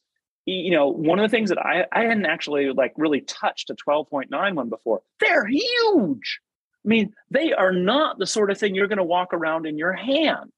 [0.45, 3.75] you know, one of the things that I, I hadn't actually like really touched a
[3.75, 5.01] 12.9 one before.
[5.19, 6.41] They're huge.
[6.85, 9.77] I mean, they are not the sort of thing you're going to walk around in
[9.77, 10.51] your hand.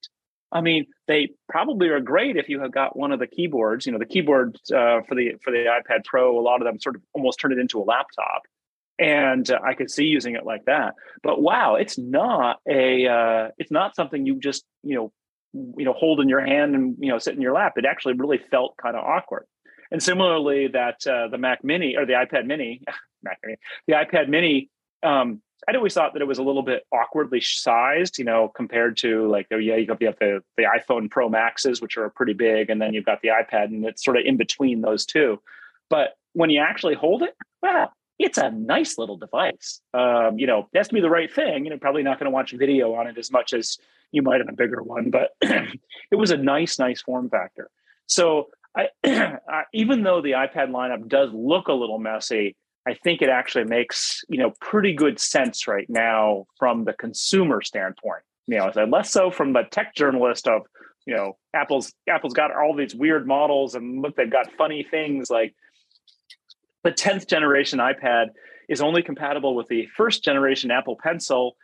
[0.52, 3.86] I mean, they probably are great if you have got one of the keyboards.
[3.86, 6.78] You know, the keyboard uh, for the for the iPad Pro, a lot of them
[6.78, 8.42] sort of almost turn it into a laptop,
[8.98, 10.94] and uh, I could see using it like that.
[11.22, 15.12] But wow, it's not a uh, it's not something you just you know
[15.52, 17.74] you know hold in your hand and you know sit in your lap.
[17.76, 19.46] It actually really felt kind of awkward.
[19.90, 22.82] And similarly, that uh, the Mac Mini or the iPad Mini,
[23.22, 23.56] Mac Mini,
[23.88, 24.70] the iPad Mini
[25.02, 28.96] um, I'd always thought that it was a little bit awkwardly sized, you know, compared
[28.98, 32.70] to like, oh, yeah, you have the, the iPhone Pro Maxes, which are pretty big,
[32.70, 35.40] and then you've got the iPad, and it's sort of in between those two.
[35.90, 39.80] But when you actually hold it, wow, it's a nice little device.
[39.92, 41.64] Um, you know, it has to be the right thing.
[41.64, 43.78] You know, probably not going to watch video on it as much as
[44.12, 47.70] you might on a bigger one, but it was a nice, nice form factor.
[48.06, 48.88] So I,
[49.72, 54.22] even though the iPad lineup does look a little messy, I think it actually makes
[54.28, 58.22] you know pretty good sense right now from the consumer standpoint.
[58.46, 60.62] You know, less so from the tech journalist of
[61.06, 65.30] you know Apple's Apple's got all these weird models and look they've got funny things
[65.30, 65.54] like
[66.86, 68.26] the 10th generation iPad
[68.68, 71.56] is only compatible with the first generation Apple Pencil,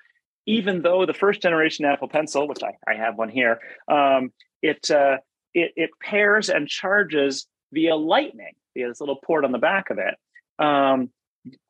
[0.46, 4.32] even though the first generation Apple Pencil, which I, I have one here, um,
[4.62, 5.18] it, uh,
[5.54, 9.98] it it pairs and charges via Lightning via this little port on the back of
[9.98, 10.14] it.
[10.62, 11.10] Um,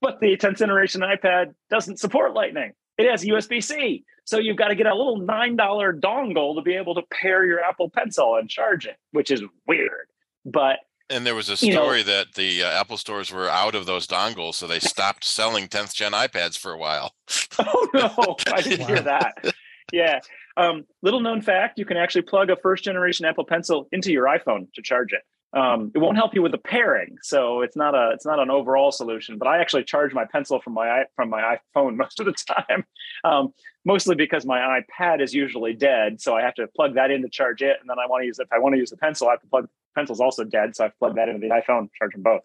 [0.00, 2.72] but the 10th generation iPad doesn't support Lightning.
[2.98, 4.04] It has USB C.
[4.24, 5.56] So you've got to get a little $9
[6.00, 10.06] dongle to be able to pair your Apple Pencil and charge it, which is weird.
[10.44, 10.78] But
[11.10, 13.84] and there was a story you know, that the uh, Apple stores were out of
[13.86, 17.12] those dongles, so they stopped selling 10th gen iPads for a while.
[17.58, 18.86] oh no, I didn't wow.
[18.86, 19.54] hear that.
[19.92, 20.20] Yeah.
[20.56, 24.24] Um, little known fact: you can actually plug a first generation Apple Pencil into your
[24.26, 25.22] iPhone to charge it.
[25.54, 28.50] Um, it won't help you with the pairing, so it's not a it's not an
[28.50, 29.36] overall solution.
[29.36, 32.84] But I actually charge my pencil from my from my iPhone most of the time,
[33.24, 33.52] um,
[33.84, 37.28] mostly because my iPad is usually dead, so I have to plug that in to
[37.28, 37.76] charge it.
[37.80, 39.42] And then I want to use if I want to use the pencil, I have
[39.42, 42.22] to plug the pencil's also dead, so I've plugged that into the iPhone, charge them
[42.22, 42.42] both.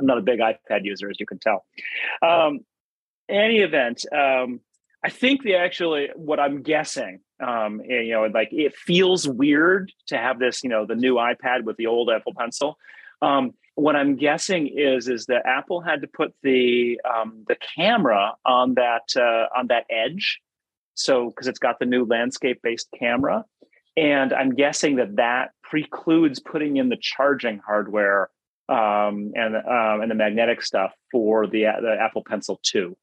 [0.00, 1.64] I'm not a big iPad user, as you can tell.
[2.22, 2.60] Um,
[3.28, 4.60] any event, um,
[5.08, 10.18] I think the actually what I'm guessing, um, you know, like it feels weird to
[10.18, 12.76] have this, you know, the new iPad with the old Apple Pencil.
[13.22, 18.34] Um, what I'm guessing is is that Apple had to put the um, the camera
[18.44, 20.40] on that uh, on that edge,
[20.92, 23.46] so because it's got the new landscape based camera,
[23.96, 28.28] and I'm guessing that that precludes putting in the charging hardware
[28.68, 32.94] um, and um, and the magnetic stuff for the the Apple Pencil two.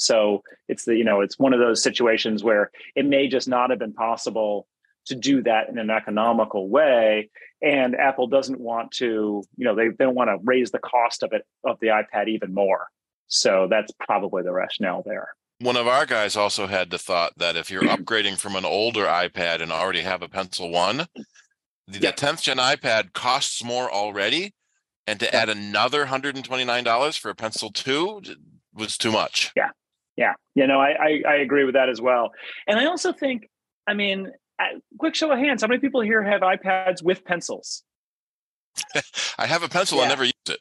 [0.00, 3.68] So it's the you know it's one of those situations where it may just not
[3.68, 4.66] have been possible
[5.06, 7.28] to do that in an economical way,
[7.60, 11.22] and Apple doesn't want to you know they, they don't want to raise the cost
[11.22, 12.88] of it of the iPad even more.
[13.28, 15.28] So that's probably the rationale there.
[15.60, 19.04] One of our guys also had the thought that if you're upgrading from an older
[19.04, 21.08] iPad and already have a Pencil One,
[21.86, 22.16] the yep.
[22.16, 24.54] 10th gen iPad costs more already,
[25.06, 28.22] and to add another $129 for a Pencil 2
[28.72, 29.52] was too much.
[29.54, 29.68] Yeah
[30.16, 30.34] yeah.
[30.54, 32.30] You know I, I, I agree with that as well.
[32.66, 33.48] And i also think
[33.86, 34.30] i mean
[34.98, 37.82] quick show of hands how many people here have ipads with pencils?
[39.38, 40.04] I have a pencil yeah.
[40.04, 40.60] i never use it.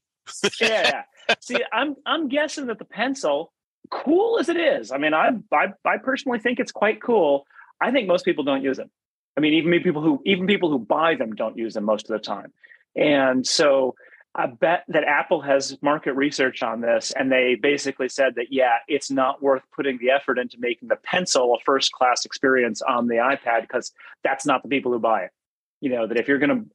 [0.62, 1.36] Yeah, yeah.
[1.42, 3.52] See i'm i'm guessing that the pencil
[3.92, 7.46] cool as it is i mean I, I i personally think it's quite cool.
[7.82, 8.92] I think most people don't use them.
[9.38, 12.14] I mean even people who even people who buy them don't use them most of
[12.14, 12.52] the time.
[12.96, 13.96] And so
[14.36, 18.78] I bet that Apple has market research on this, and they basically said that yeah,
[18.88, 23.08] it's not worth putting the effort into making the pencil a first class experience on
[23.08, 23.92] the iPad because
[24.24, 25.32] that's not the people who buy it.
[25.82, 26.66] You know that if you're going to,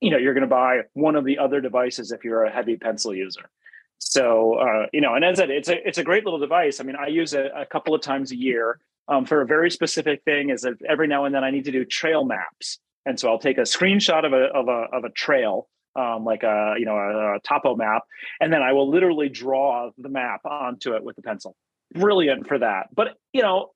[0.00, 2.76] you know, you're going to buy one of the other devices if you're a heavy
[2.76, 3.50] pencil user.
[3.98, 6.80] So uh, you know, and as I said, it's a it's a great little device.
[6.80, 9.70] I mean, I use it a couple of times a year um, for a very
[9.70, 10.48] specific thing.
[10.48, 13.38] Is that every now and then I need to do trail maps, and so I'll
[13.38, 16.96] take a screenshot of a of a of a trail um, like a you know
[16.96, 18.02] a, a, topo map,
[18.40, 21.56] and then I will literally draw the map onto it with the pencil.
[21.94, 22.88] Brilliant for that.
[22.94, 23.70] But you know,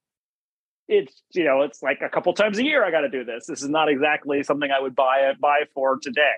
[0.88, 3.46] it's you know it's like a couple times a year I got to do this.
[3.46, 6.34] This is not exactly something I would buy buy for today.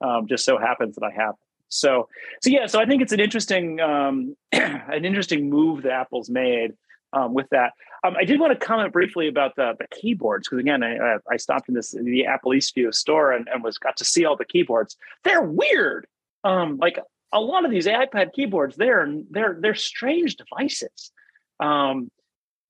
[0.00, 1.34] Um, just so happens that I have.
[1.68, 2.08] So
[2.42, 2.66] so yeah.
[2.66, 6.72] So I think it's an interesting um, an interesting move that Apple's made
[7.16, 7.72] um, with that.
[8.04, 11.36] Um, I did want to comment briefly about the, the keyboards because again, I, I
[11.38, 14.44] stopped in this the Apple Eastview store and, and was got to see all the
[14.44, 14.96] keyboards.
[15.24, 16.06] They're weird.
[16.44, 16.98] Um, like
[17.32, 21.10] a lot of these iPad keyboards, they're they're they're strange devices.
[21.58, 22.10] Um,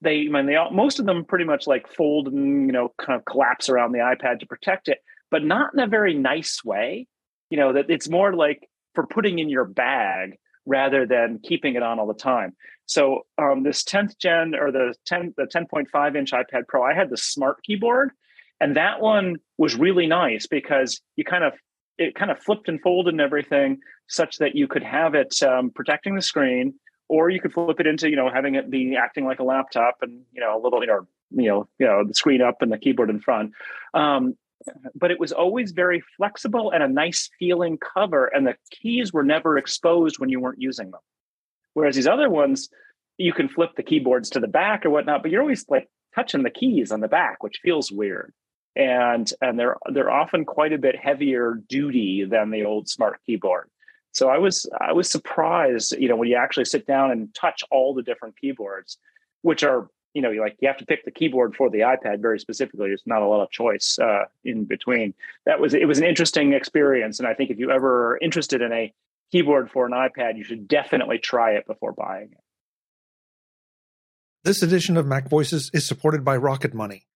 [0.01, 2.92] they, I mean, they all, most of them pretty much like fold and you know
[2.99, 4.99] kind of collapse around the iPad to protect it,
[5.30, 7.09] but not in a very nice way.
[7.51, 11.83] You know that it's more like for putting in your bag rather than keeping it
[11.83, 12.55] on all the time.
[12.87, 17.11] So um, this 10th gen or the 10 the 10.5 inch iPad Pro, I had
[17.11, 18.11] the smart keyboard,
[18.61, 21.55] And that one was really nice because you kind of
[21.99, 25.71] it kind of flipped and folded and everything such that you could have it um,
[25.71, 26.75] protecting the screen
[27.09, 29.97] or you could flip it into you know having it be acting like a laptop
[30.03, 32.71] and you know a little you know you know you know the screen up and
[32.71, 33.53] the keyboard in front
[33.95, 34.37] um,
[34.95, 39.25] but it was always very flexible and a nice feeling cover and the keys were
[39.25, 41.01] never exposed when you weren't using them.
[41.75, 42.69] Whereas these other ones
[43.19, 46.43] you can flip the keyboards to the back or whatnot but you're always like touching
[46.43, 48.33] the keys on the back which feels weird.
[48.75, 53.71] And and they're they're often quite a bit heavier duty than the old smart keyboard.
[54.12, 57.62] So i was i was surprised you know when you actually sit down and touch
[57.71, 58.99] all the different keyboards
[59.43, 62.23] which are you know, you like you have to pick the keyboard for the iPad
[62.23, 62.89] very specifically.
[62.89, 65.12] There's not a lot of choice uh, in between.
[65.45, 68.62] That was it was an interesting experience, and I think if you ever are interested
[68.62, 68.95] in a
[69.31, 72.39] keyboard for an iPad, you should definitely try it before buying it.
[74.43, 77.09] This edition of MacVoices is supported by Rocket Money.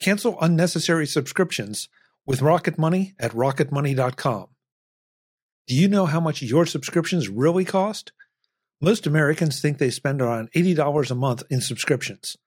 [0.00, 1.90] Cancel unnecessary subscriptions
[2.24, 4.46] with Rocket Money at rocketmoney.com.
[5.66, 8.12] Do you know how much your subscriptions really cost?
[8.82, 12.38] Most Americans think they spend around $80 a month in subscriptions,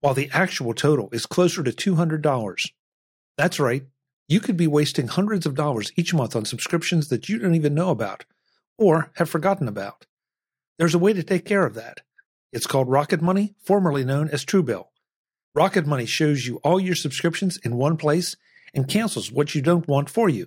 [0.00, 2.70] while the actual total is closer to $200.
[3.36, 3.82] That's right,
[4.28, 7.74] you could be wasting hundreds of dollars each month on subscriptions that you don't even
[7.74, 8.24] know about
[8.78, 10.06] or have forgotten about.
[10.78, 12.02] There's a way to take care of that.
[12.52, 14.86] It's called Rocket Money, formerly known as Truebill.
[15.52, 18.36] Rocket Money shows you all your subscriptions in one place
[18.72, 20.46] and cancels what you don't want for you.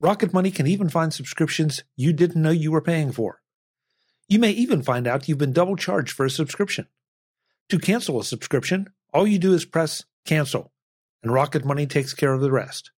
[0.00, 3.40] Rocket Money can even find subscriptions you didn't know you were paying for.
[4.28, 6.86] You may even find out you've been double charged for a subscription.
[7.68, 10.72] To cancel a subscription, all you do is press cancel,
[11.22, 12.90] and Rocket Money takes care of the rest.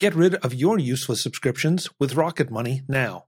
[0.00, 3.26] Get rid of your useless subscriptions with Rocket Money now.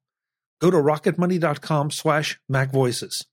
[0.61, 3.24] Go to rocketmoney.com slash macvoices.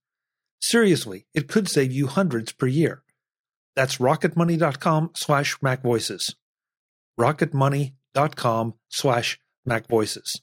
[0.60, 3.04] Seriously, it could save you hundreds per year.
[3.76, 6.34] That's rocketmoney.com slash macvoices.
[7.20, 10.39] rocketmoney.com slash macvoices.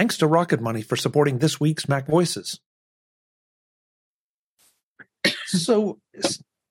[0.00, 2.58] Thanks to Rocket Money for supporting this week's MacVoices.
[5.44, 5.98] So,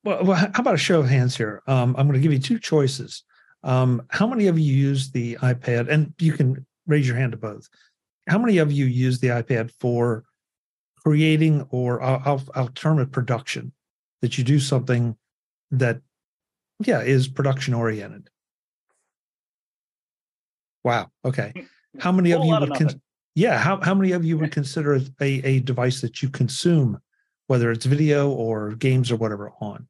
[0.03, 1.61] well, how about a show of hands here?
[1.67, 3.23] Um, I'm going to give you two choices.
[3.63, 5.89] Um, how many of you use the iPad?
[5.89, 7.69] And you can raise your hand to both.
[8.27, 10.23] How many of you use the iPad for
[10.97, 13.73] creating, or I'll, I'll term it production,
[14.23, 15.15] that you do something
[15.69, 16.01] that,
[16.83, 18.27] yeah, is production oriented?
[20.83, 21.11] Wow.
[21.23, 21.53] Okay.
[21.99, 23.01] How many of you would con-
[23.39, 26.99] yeah how, how many of you would consider a, a device that you consume
[27.47, 29.87] whether it's video or games or whatever on?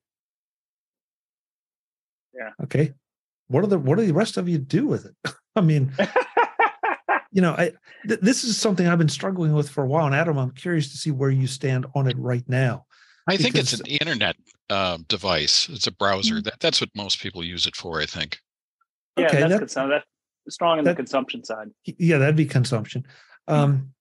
[2.33, 2.51] Yeah.
[2.63, 2.93] Okay.
[3.47, 5.33] What are the what do the rest of you do with it?
[5.55, 5.91] I mean
[7.31, 7.73] you know I,
[8.07, 10.91] th- this is something i've been struggling with for a while and adam i'm curious
[10.91, 12.85] to see where you stand on it right now.
[13.27, 14.35] I think it's an internet
[14.71, 15.69] uh, device.
[15.69, 16.35] It's a browser.
[16.35, 16.43] Mm-hmm.
[16.45, 18.39] that, that's what most people use it for i think.
[19.17, 20.05] Yeah okay, that's, that, that's
[20.49, 21.69] strong in that, the consumption side.
[21.85, 23.05] yeah that'd be consumption
[23.49, 23.91] um,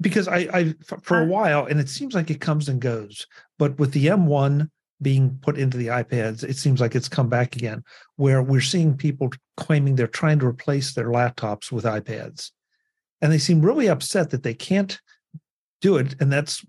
[0.00, 3.26] because I, I for a while, and it seems like it comes and goes,
[3.58, 4.70] but with the M1
[5.02, 7.82] being put into the iPads, it seems like it's come back again,
[8.16, 12.50] where we're seeing people claiming they're trying to replace their laptops with iPads,
[13.20, 15.00] and they seem really upset that they can't
[15.80, 16.64] do it, and that's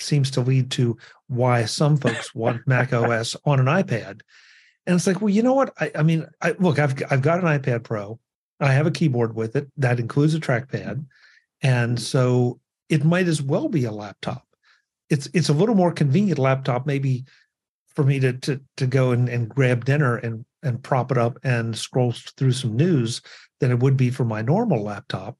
[0.00, 0.96] seems to lead to
[1.28, 4.20] why some folks want Mac OS on an iPad.
[4.86, 5.72] And it's like, well, you know what?
[5.78, 8.18] I, I mean, I, look, I've I've got an iPad Pro.
[8.60, 11.04] I have a keyboard with it that includes a trackpad.
[11.62, 14.46] And so it might as well be a laptop.
[15.08, 17.24] It's it's a little more convenient laptop, maybe
[17.94, 21.38] for me to to to go and, and grab dinner and and prop it up
[21.42, 23.20] and scroll through some news
[23.60, 25.36] than it would be for my normal laptop.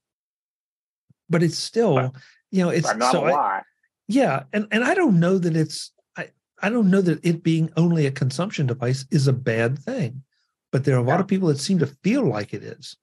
[1.31, 2.13] But it's still,
[2.51, 3.63] you know, it's so I,
[4.09, 6.29] yeah, and and I don't know that it's I
[6.61, 10.23] I don't know that it being only a consumption device is a bad thing,
[10.71, 12.97] but there are a lot of people that seem to feel like it is.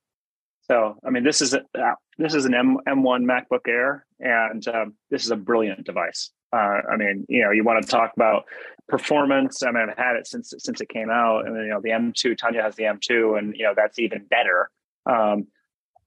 [0.69, 4.65] So, I mean, this is a, uh, this is an M M1 MacBook Air, and
[4.67, 6.31] um, this is a brilliant device.
[6.53, 8.45] Uh, I mean, you know, you want to talk about
[8.87, 9.63] performance.
[9.63, 12.37] I mean, I've had it since since it came out, and you know, the M2.
[12.37, 14.69] Tonya has the M2, and you know, that's even better.
[15.07, 15.47] Um,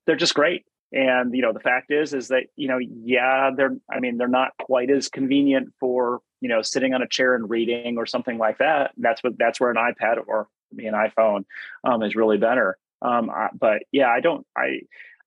[0.06, 0.64] they're just great.
[0.92, 3.76] And you know, the fact is, is that you know, yeah, they're.
[3.90, 7.50] I mean, they're not quite as convenient for you know sitting on a chair and
[7.50, 8.92] reading or something like that.
[8.96, 10.46] That's what that's where an iPad or
[10.78, 11.46] an iPhone
[11.82, 12.78] um, is really better.
[13.02, 14.46] Um, but yeah, I don't.
[14.56, 14.80] I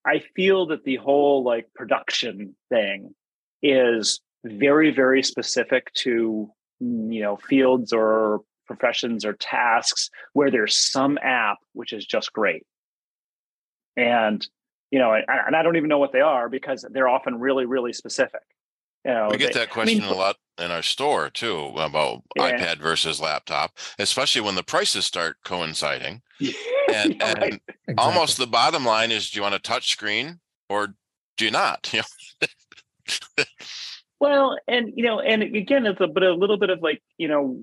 [0.06, 3.14] I feel that the whole like production thing
[3.62, 6.50] is very very specific to
[6.80, 12.64] you know fields or professions or tasks where there's some app which is just great
[13.96, 14.48] and
[14.92, 17.94] you know and i don't even know what they are because they're often really really
[17.94, 18.42] specific
[19.04, 21.74] you know we get they, that question I mean, a lot in our store too
[21.78, 22.52] about Yeah.
[22.52, 26.22] iPad versus laptop, especially when the prices start coinciding.
[27.04, 27.62] And, Yeah, right.
[27.88, 30.40] and almost the bottom line is do you want a touch screen
[30.70, 30.96] or
[31.38, 31.92] do you not?
[31.94, 33.44] You know,
[34.20, 37.28] Well, and you know, and again, it's a but a little bit of like you
[37.28, 37.60] know,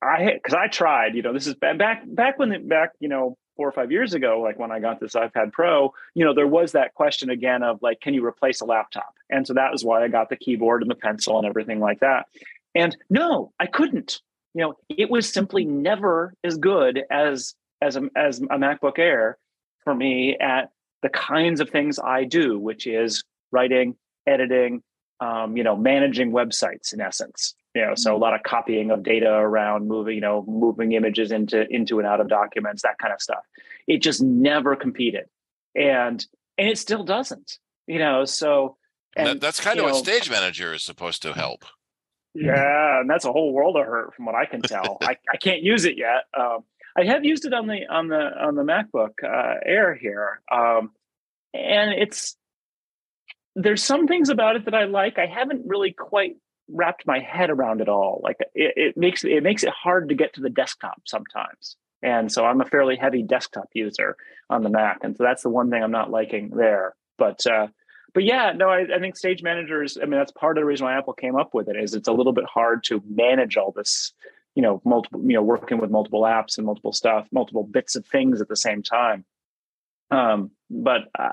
[0.00, 1.14] I because I tried.
[1.14, 4.40] You know, this is back back when back you know four or five years ago,
[4.40, 5.92] like when I got this iPad Pro.
[6.14, 9.14] You know, there was that question again of like, can you replace a laptop?
[9.28, 12.00] And so that was why I got the keyboard and the pencil and everything like
[12.00, 12.26] that.
[12.74, 14.20] And no, I couldn't.
[14.54, 19.38] You know, it was simply never as good as as a, as a MacBook Air
[19.84, 20.70] for me at
[21.02, 24.82] the kinds of things I do, which is writing, editing,
[25.20, 27.54] um, you know, managing websites in essence.
[27.74, 31.30] You know, so a lot of copying of data around, moving, you know, moving images
[31.30, 33.44] into into and out of documents, that kind of stuff.
[33.86, 35.26] It just never competed,
[35.76, 36.24] and
[36.58, 37.58] and it still doesn't.
[37.86, 38.76] You know, so
[39.14, 41.64] and and that, that's kind of what Stage Manager is supposed to help.
[42.34, 44.98] yeah, and that's a whole world of hurt from what I can tell.
[45.02, 46.24] I, I can't use it yet.
[46.38, 46.64] Um,
[46.96, 50.90] I have used it on the on the on the MacBook uh, Air here, um,
[51.54, 52.36] and it's
[53.54, 55.18] there's some things about it that I like.
[55.18, 56.36] I haven't really quite
[56.72, 58.20] wrapped my head around it all.
[58.22, 61.76] Like it, it makes it makes it hard to get to the desktop sometimes.
[62.02, 64.16] And so I'm a fairly heavy desktop user
[64.48, 66.94] on the Mac, and so that's the one thing I'm not liking there.
[67.18, 67.68] But uh,
[68.14, 69.98] but yeah, no, I, I think Stage Manager is.
[70.00, 71.76] I mean, that's part of the reason why Apple came up with it.
[71.76, 74.12] Is it's a little bit hard to manage all this,
[74.54, 78.06] you know, multiple, you know, working with multiple apps and multiple stuff, multiple bits of
[78.06, 79.24] things at the same time.
[80.10, 81.30] Um, but uh,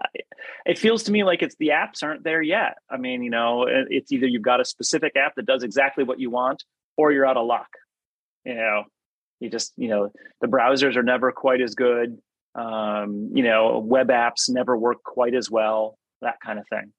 [0.65, 2.77] it feels to me like it's the apps aren't there yet.
[2.89, 6.19] I mean, you know, it's either you've got a specific app that does exactly what
[6.19, 6.63] you want,
[6.95, 7.69] or you're out of luck.
[8.45, 8.83] You know,
[9.39, 10.11] you just, you know,
[10.41, 12.19] the browsers are never quite as good.
[12.55, 15.97] Um, you know, web apps never work quite as well.
[16.21, 16.93] That kind of thing.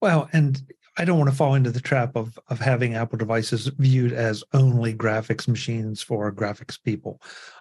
[0.00, 0.60] Well, and
[0.98, 4.44] I don't want to fall into the trap of of having Apple devices viewed as
[4.52, 7.20] only graphics machines for graphics people,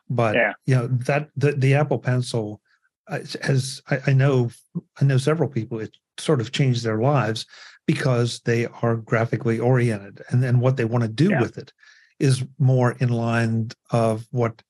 [0.09, 0.53] but Yeah.
[0.65, 2.61] you know that the the Apple Pencil
[3.07, 4.51] uh, has I, I know
[4.99, 7.45] I know several people it sort of changed their lives
[7.87, 11.41] because they are graphically oriented and then what they want to do Yeah.
[11.41, 11.71] with it
[12.19, 14.61] is more in line of what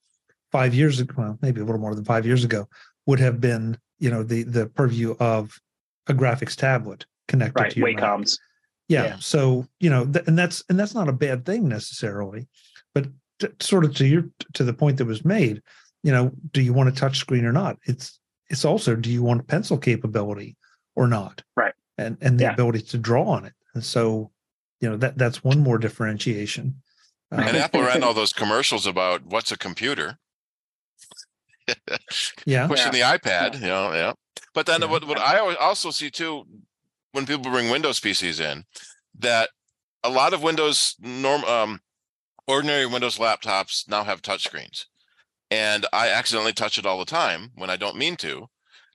[0.51, 2.68] five years ago well maybe a little more than five years ago
[3.05, 5.59] would have been you know the the purview of
[6.07, 7.72] a graphics tablet connected Right.
[7.72, 7.88] to your.
[7.89, 8.39] Wacom's.
[8.91, 9.05] Yeah.
[9.05, 9.15] Yeah.
[9.19, 12.47] So you know, th- and that's and that's not a bad thing necessarily,
[12.93, 13.07] but
[13.39, 14.23] t- sort of to your
[14.53, 15.61] to the point that was made,
[16.03, 17.77] you know, do you want a touch screen or not?
[17.85, 18.19] It's
[18.49, 20.57] it's also do you want pencil capability
[20.95, 21.41] or not?
[21.55, 21.73] Right.
[21.97, 22.53] And and the Yeah.
[22.53, 23.53] ability to draw on it.
[23.73, 24.29] And so,
[24.81, 26.81] you know, that that's one more differentiation.
[27.31, 30.17] Uh, And Apple ran all those commercials about what's a computer.
[32.45, 32.67] yeah.
[32.73, 34.13] pushing the iPad, you know, yeah.
[34.53, 34.87] But then Yeah.
[34.87, 36.45] what, what I also see too,
[37.12, 38.64] when people bring Windows PCs in,
[39.20, 39.49] that
[40.03, 41.80] a lot of Windows norm um
[42.47, 44.86] ordinary Windows laptops now have touchscreens.
[45.49, 48.47] And I accidentally touch it all the time when I don't mean to.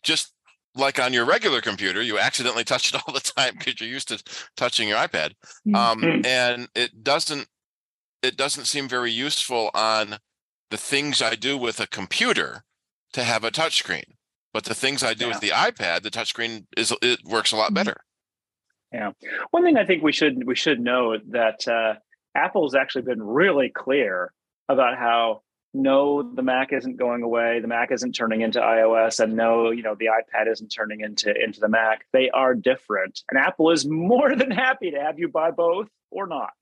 [0.03, 0.33] Just
[0.75, 4.09] like on your regular computer, you accidentally touch it all the time because you're used
[4.09, 4.23] to
[4.57, 5.33] touching your iPad.
[5.75, 6.27] Um, Mhm.
[6.27, 7.49] and it doesn't
[8.23, 10.19] it doesn't seem very useful on
[10.71, 12.65] the things I do with a computer
[13.13, 14.05] to have a touchscreen.
[14.53, 17.75] But the things I do with the iPad, the touchscreen is it works a lot
[17.75, 17.99] better.
[18.97, 19.11] Yeah.
[19.51, 21.95] One thing I think we should we should note that uh,
[22.35, 24.33] Apple's actually been really clear
[24.71, 25.43] about how
[25.75, 27.61] no, the Mac isn't going away.
[27.61, 31.35] The Mac isn't turning into iOS, and no, you know, the iPad isn't turning into
[31.35, 32.07] into the Mac.
[32.15, 36.27] They are different, and Apple is more than happy to have you buy both or
[36.27, 36.53] not.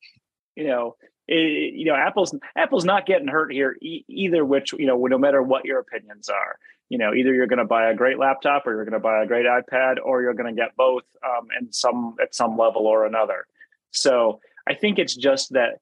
[0.56, 0.96] You know,
[1.26, 4.44] it, you know, Apple's Apple's not getting hurt here e- either.
[4.44, 6.58] Which you know, no matter what your opinions are,
[6.88, 9.22] you know, either you're going to buy a great laptop or you're going to buy
[9.22, 12.86] a great iPad, or you're going to get both um, in some at some level
[12.86, 13.46] or another.
[13.90, 15.78] So I think it's just that,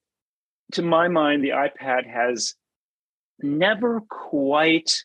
[0.72, 2.54] to my mind, the iPad has
[3.40, 5.04] never quite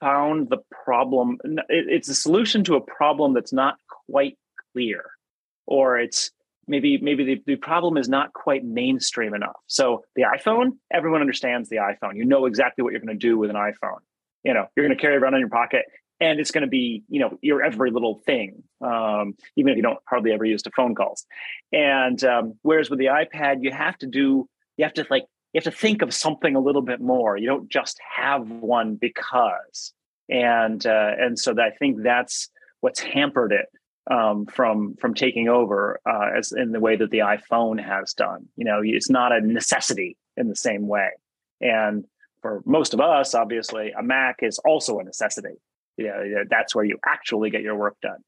[0.00, 1.38] found the problem.
[1.44, 3.76] It- It's a solution to a problem that's not
[4.06, 4.38] quite
[4.72, 5.04] clear,
[5.66, 6.30] or it's
[6.66, 9.56] maybe maybe the, the problem is not quite mainstream enough.
[9.66, 12.16] So the iPhone, everyone understands the iPhone.
[12.16, 14.00] You know exactly what you're going to do with an iPhone.
[14.44, 15.84] You know, you're going to carry it around in your pocket
[16.22, 19.82] and it's going to be, you know, your every little thing, um, even if you
[19.82, 21.26] don't hardly ever use to phone calls.
[21.72, 25.58] And um, whereas with the iPad, you have to do, you have to like, you
[25.58, 27.36] have to think of something a little bit more.
[27.36, 29.92] You don't just have one because.
[30.30, 32.48] And uh, and so I think that's
[32.80, 33.66] what's hampered it
[34.10, 38.48] um, from from taking over uh, as in the way that the iPhone has done.
[38.56, 41.08] You know, it's not a necessity in the same way.
[41.60, 42.04] And
[42.40, 45.54] for most of us, obviously, a Mac is also a necessity.
[45.96, 48.18] Yeah, yeah, that's where you actually get your work done.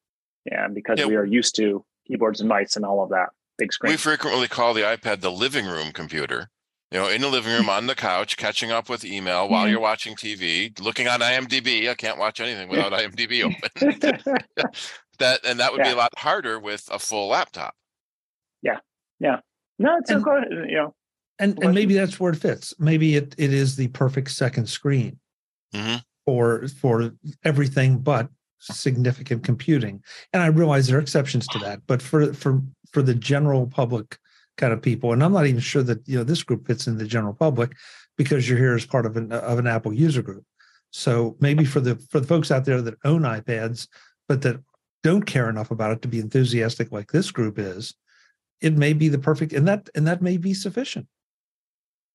[0.45, 1.07] Yeah, because Yeah.
[1.07, 3.31] we are used to keyboards and mice and all of that.
[3.57, 3.93] big screen.
[3.93, 6.51] We frequently call the iPad the living room computer.
[6.91, 9.81] You know, in the living room on the couch, catching up with email while you're
[9.81, 11.89] watching TV, looking on IMDb.
[11.89, 13.43] I can't watch anything without IMDb
[13.83, 14.31] open.
[15.19, 15.89] that and that would yeah.
[15.89, 17.75] be a lot harder with a full laptop.
[18.63, 18.79] Yeah,
[19.21, 19.41] yeah.
[19.79, 20.95] No, it's and, a, you know,
[21.39, 22.75] and and maybe that's where it fits.
[22.79, 25.19] Maybe it it is the perfect second screen
[25.75, 25.97] mm-hmm.
[26.25, 27.13] for for
[27.45, 28.29] everything but
[28.61, 30.03] significant computing.
[30.33, 32.63] And I realize there are exceptions to that, but for for
[32.93, 34.19] for the general public
[34.57, 36.99] kind of people, and I'm not even sure that you know this group fits in
[36.99, 37.73] the general public
[38.17, 40.45] because you're here as part of an of an Apple user group.
[40.91, 43.89] So maybe for the for the folks out there that own iPads
[44.29, 44.61] but that
[45.05, 47.95] don't care enough about it to be enthusiastic like this group is,
[48.61, 51.07] it may be the perfect and that and that may be sufficient.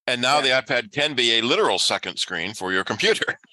[0.08, 0.60] And now yeah.
[0.60, 3.38] the iPad can be a literal second screen for your computer.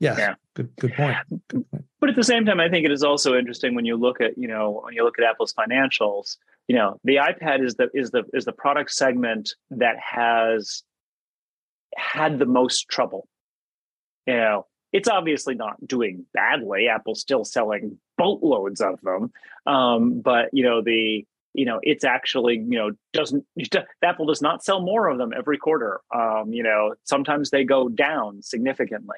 [0.00, 0.18] Yes.
[0.18, 0.34] Yeah.
[0.54, 1.16] Good good point.
[1.48, 1.84] Good point.
[2.00, 4.38] But at the same time, I think it is also interesting when you look at,
[4.38, 8.10] you know, when you look at Apple's financials, you know, the iPad is the is
[8.10, 10.82] the is the product segment that has
[11.94, 13.28] had the most trouble.
[14.26, 14.66] You know,
[14.96, 16.88] it's obviously not doing badly.
[16.88, 19.30] Apple's still selling boatloads of them.
[19.66, 23.44] Um, but you know, the you know it's actually you know doesn't
[24.02, 27.88] apple does not sell more of them every quarter um, you know sometimes they go
[27.88, 29.16] down significantly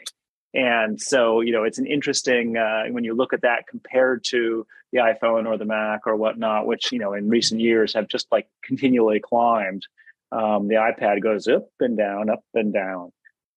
[0.54, 4.64] and so you know it's an interesting uh, when you look at that compared to
[4.92, 8.28] the iphone or the mac or whatnot which you know in recent years have just
[8.30, 9.82] like continually climbed
[10.30, 13.10] um, the ipad goes up and down up and down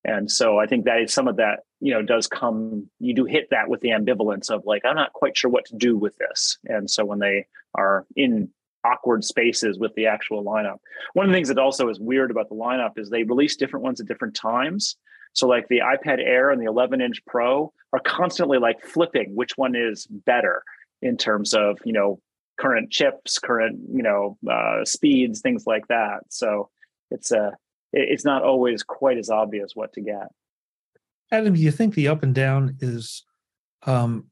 [0.04, 3.26] and so i think that is some of that you know does come you do
[3.26, 6.16] hit that with the ambivalence of like i'm not quite sure what to do with
[6.18, 8.50] this and so when they are in
[8.84, 10.80] awkward spaces with the actual lineup.
[11.14, 13.84] One of the things that also is weird about the lineup is they release different
[13.84, 14.96] ones at different times.
[15.34, 19.58] So like the iPad Air and the 11 inch Pro are constantly like flipping which
[19.58, 20.64] one is better
[21.02, 22.20] in terms of, you know,
[22.60, 26.22] current chips, current, you know, uh, speeds, things like that.
[26.30, 26.70] So
[27.10, 27.52] it's a, uh,
[27.94, 30.28] it's not always quite as obvious what to get.
[31.32, 33.24] Adam, do you think the up and down is,
[33.84, 34.26] um,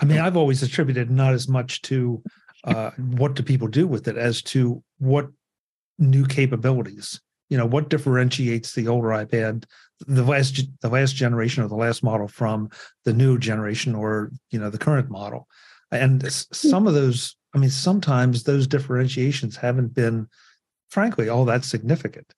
[0.00, 2.22] I mean, I've always attributed not as much to
[2.64, 5.28] uh, what do people do with it as to what
[5.98, 7.20] new capabilities?
[7.48, 9.64] You know what differentiates the older ipad
[10.06, 12.70] the last the last generation or the last model from
[13.04, 15.48] the new generation or you know the current model?
[15.90, 20.28] And some of those i mean sometimes those differentiations haven't been
[20.90, 22.32] frankly all that significant.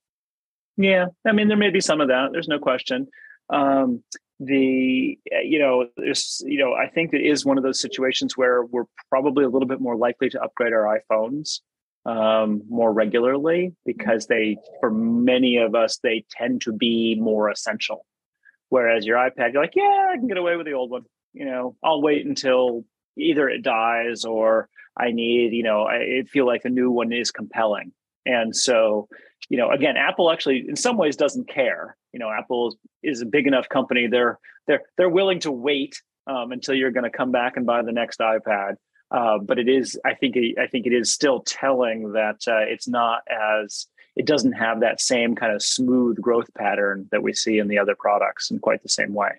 [0.79, 3.07] Yeah i mean there may be some of that there's no question
[3.53, 4.03] um,
[4.41, 8.87] the you know you know i think it is one of those situations where we're
[9.09, 11.61] probably a little bit more likely to upgrade our iphones
[12.05, 18.05] um, more regularly because they for many of us they tend to be more essential.
[18.71, 21.47] Whereas your ipad you're like yeah i can get away with the old one you
[21.47, 21.77] know?
[21.83, 22.85] I'll wait until
[23.17, 27.31] either it dies or i need you know i feel like a new one is
[27.31, 27.93] compelling.
[28.27, 29.09] And so
[29.49, 33.27] you know again apple actually in some ways doesn't care you know apple is a
[33.27, 34.07] big enough company.
[34.07, 37.83] They're they're they're willing to wait um, until you're going to come back and buy
[37.83, 38.77] the next ipad.
[39.11, 42.89] Uh, but it is i think i think it is still telling that uh, it's
[42.89, 43.87] not as
[44.17, 47.79] it doesn't have that same kind of smooth growth pattern that we see in the
[47.79, 49.33] other products in quite the same way.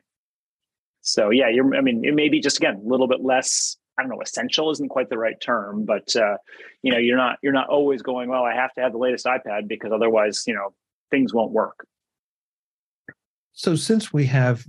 [1.01, 4.01] So yeah you're i mean it may be just again a little bit less I
[4.01, 6.37] don't know, essential isn't quite the right term, but uh,
[6.81, 9.25] you know, you're not you're not always going, well, I have to have the latest
[9.25, 10.73] iPad because otherwise, you know,
[11.11, 11.85] things won't work.
[13.53, 14.65] So since we have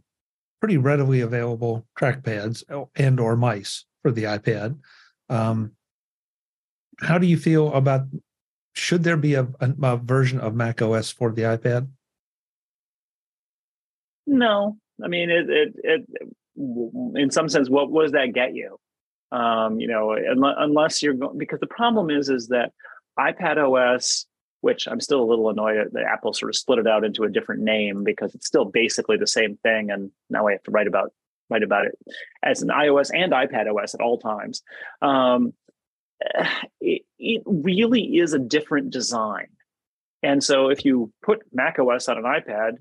[0.61, 2.63] pretty readily available trackpads
[2.95, 4.79] and or mice for the iPad,
[5.29, 5.73] um,
[7.01, 8.03] how do you feel about
[8.75, 11.89] should there be a, a, a version of Mac OS for the iPad?
[14.27, 16.07] No, I mean it, it, it.
[16.57, 18.79] In some sense, what, does that get you?
[19.33, 22.73] Um, you know, unless you're going because the problem is is that
[23.19, 24.27] iPad OS
[24.65, 27.31] which I'm still a little annoyed that Apple sort of split it out into a
[27.31, 29.91] different name because it's still basically the same thing.
[29.91, 31.13] And now I have to write about
[31.51, 31.99] write about it
[32.43, 34.63] as an iOS and iPad OS at all times.
[35.03, 35.53] Um,
[36.81, 39.49] it, it really is a different design.
[40.23, 42.79] And so if you put Mac OS on an iPad,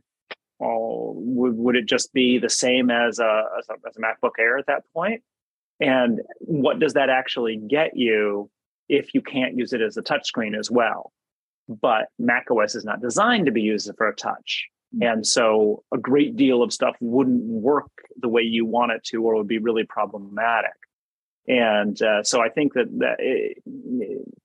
[0.60, 4.40] well, would, would it just be the same as a, as a, as a MacBook
[4.40, 5.22] Air at that point?
[5.82, 8.50] And what does that actually get you
[8.88, 11.12] if you can't use it as a touchscreen as well?
[11.68, 14.68] But macOS is not designed to be used for a touch.
[14.96, 15.12] Mm.
[15.12, 17.90] And so a great deal of stuff wouldn't work
[18.20, 20.72] the way you want it to, or would be really problematic.
[21.48, 23.62] And uh, so I think that, that it,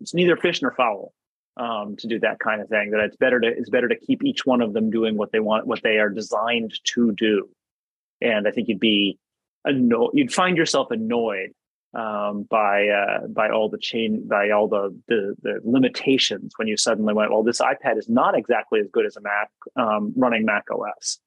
[0.00, 1.12] it's neither fish nor fowl
[1.56, 2.90] um, to do that kind of thing.
[2.90, 5.40] That it's better to it's better to keep each one of them doing what they
[5.40, 7.48] want, what they are designed to do.
[8.20, 9.18] And I think you'd be
[9.64, 11.52] annoyed, you'd find yourself annoyed
[11.94, 16.76] um, by uh, by all the chain by all the, the, the limitations when you
[16.76, 20.44] suddenly went well this ipad is not exactly as good as a mac um, running
[20.44, 21.18] mac os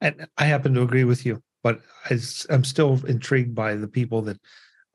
[0.00, 1.80] and i happen to agree with you but
[2.10, 2.18] I,
[2.50, 4.38] am still intrigued by the people that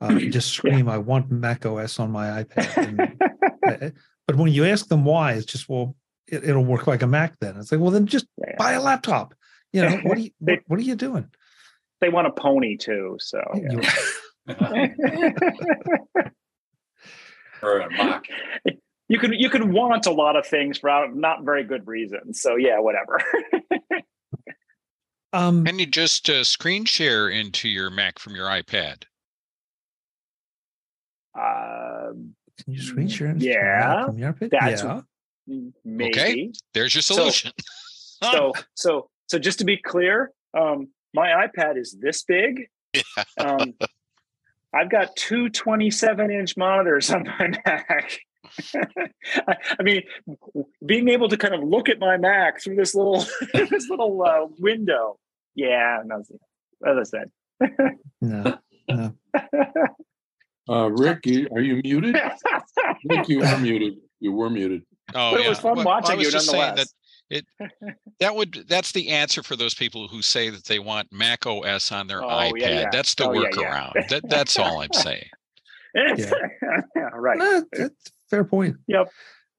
[0.00, 0.94] uh, just scream yeah.
[0.94, 3.20] i want mac os on my ipad.
[3.62, 3.94] And,
[4.26, 5.94] but when you ask them why it's just well
[6.30, 7.56] it, will work like a mac then.
[7.56, 8.54] It's like well then just yeah.
[8.56, 9.34] buy a laptop.
[9.72, 11.28] You know what are you what, what are you doing
[12.00, 13.16] they want a pony too.
[13.20, 13.80] So yeah.
[17.62, 18.24] or a mock.
[19.08, 22.40] You can you can want a lot of things for not very good reasons.
[22.40, 23.18] So yeah, whatever.
[25.32, 29.04] um, can you just uh, screen share into your Mac from your iPad?
[31.38, 32.12] Uh,
[32.62, 33.34] can you screen share?
[33.36, 34.50] Yeah, from your iPad?
[34.50, 35.00] That's yeah.
[35.84, 36.10] Maybe.
[36.10, 37.52] Okay, there's your solution.
[38.22, 42.68] So, so, so, so just to be clear, um, my iPad is this big.
[42.94, 43.02] Yeah.
[43.38, 43.74] Um,
[44.72, 48.18] I've got two 27 inch monitors on my Mac.
[48.74, 50.02] I, I, mean,
[50.84, 54.46] being able to kind of look at my Mac through this little this little uh,
[54.58, 55.18] window.
[55.54, 56.22] Yeah, no,
[56.86, 57.30] as I said.
[58.20, 58.58] no,
[58.88, 59.14] no.
[60.68, 62.14] Uh, Rick, you, are you muted?
[63.04, 63.94] Rick, you were muted.
[64.20, 64.82] You were muted.
[65.12, 65.46] Oh, but yeah.
[65.46, 66.94] it was fun well, watching you nonetheless
[67.30, 67.46] it
[68.20, 71.92] that would that's the answer for those people who say that they want Mac OS
[71.92, 72.52] on their oh, iPad.
[72.56, 72.88] Yeah, yeah.
[72.90, 73.92] That's the oh, workaround.
[73.94, 75.28] Yeah, that, that's all I'm saying.
[75.94, 76.30] yeah.
[77.14, 77.38] right.
[77.38, 78.76] No, that's fair point.
[78.88, 79.10] Yep.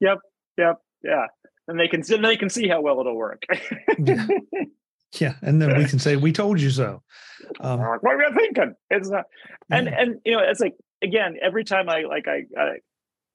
[0.02, 0.20] Yep.
[0.58, 0.78] Yep.
[1.04, 1.26] Yeah.
[1.68, 3.44] And they can they can see how well it'll work.
[3.98, 4.28] yeah.
[5.20, 5.34] yeah.
[5.42, 7.02] And then we can say, we told you so.
[7.60, 8.76] Um, what were you thinking?
[8.90, 9.26] It's not
[9.70, 12.76] and and you know, it's like again, every time I like I, I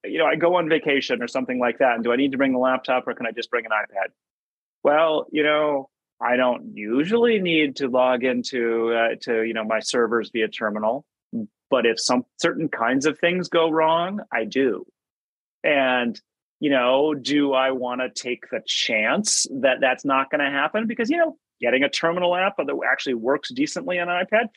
[0.04, 1.94] you know, I go on vacation or something like that.
[1.94, 4.12] And do I need to bring the laptop or can I just bring an iPad?
[4.86, 5.90] Well, you know,
[6.22, 11.04] I don't usually need to log into uh, to you know my servers via terminal,
[11.68, 14.86] but if some certain kinds of things go wrong, I do.
[15.64, 16.18] And
[16.60, 20.86] you know, do I want to take the chance that that's not going to happen?
[20.86, 24.50] Because you know, getting a terminal app that actually works decently on an iPad,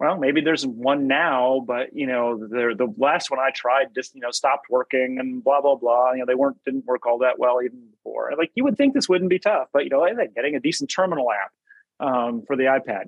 [0.00, 4.14] well, maybe there's one now, but you know, the the last one I tried just
[4.14, 6.12] you know stopped working and blah blah blah.
[6.12, 8.32] You know, they weren't didn't work all that well even before.
[8.38, 11.28] Like you would think this wouldn't be tough, but you know, getting a decent terminal
[11.32, 13.06] app um, for the iPad,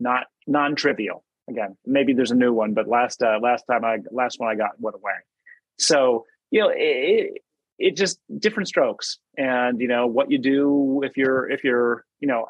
[0.00, 1.24] not non trivial.
[1.48, 4.56] Again, maybe there's a new one, but last uh, last time I last one I
[4.56, 5.12] got went away.
[5.78, 7.42] So you know, it,
[7.78, 12.26] it just different strokes, and you know what you do if you're if you're you
[12.26, 12.46] know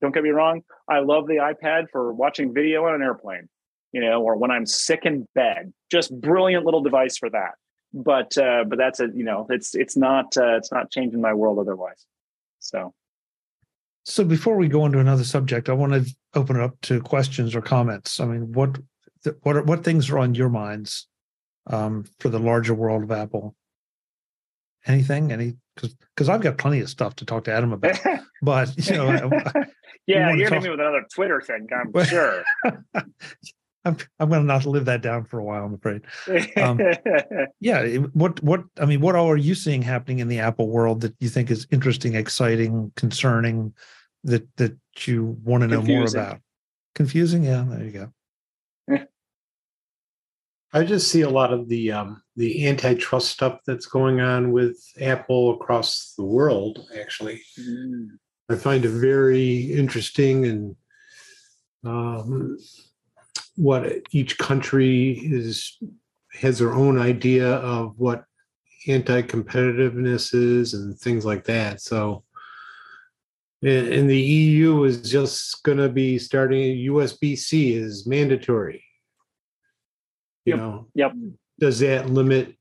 [0.00, 0.62] don't get me wrong.
[0.88, 3.48] I love the iPad for watching video on an airplane,
[3.92, 5.72] you know, or when I'm sick in bed.
[5.90, 7.52] Just brilliant little device for that.
[7.92, 11.32] But uh, but that's a you know it's it's not uh, it's not changing my
[11.32, 12.04] world otherwise.
[12.58, 12.94] So.
[14.04, 17.54] So before we go into another subject, I want to open it up to questions
[17.54, 18.20] or comments.
[18.20, 18.78] I mean, what
[19.42, 21.06] what are, what things are on your minds
[21.66, 23.54] um, for the larger world of Apple?
[24.86, 25.32] Anything?
[25.32, 25.56] Any?
[25.74, 27.98] Because because I've got plenty of stuff to talk to Adam about.
[28.42, 29.30] but you know,
[30.08, 32.42] yeah, you're going to me with another Twitter thing, I'm sure.
[33.84, 36.02] I'm, I'm going to not live that down for a while, I'm afraid.
[36.56, 36.80] Um,
[37.60, 41.02] yeah, what what I mean, what all are you seeing happening in the Apple world
[41.02, 43.74] that you think is interesting, exciting, concerning,
[44.24, 46.20] that that you want to know Confusing.
[46.20, 46.40] more about?
[46.94, 47.64] Confusing, yeah.
[47.68, 48.10] There you
[48.88, 49.06] go.
[50.72, 54.78] I just see a lot of the um, the antitrust stuff that's going on with
[55.00, 56.86] Apple across the world.
[56.98, 58.08] Actually, mm.
[58.48, 60.76] I find it very interesting and
[61.84, 62.58] um,
[63.56, 65.76] what each country is
[66.32, 68.24] has their own idea of what
[68.86, 71.80] anti-competitiveness is and things like that.
[71.80, 72.24] So,
[73.62, 78.84] and, the EU is just going to be starting USB-C is mandatory.
[80.44, 80.58] You yep.
[80.58, 81.12] know, yep.
[81.58, 82.54] Does that limit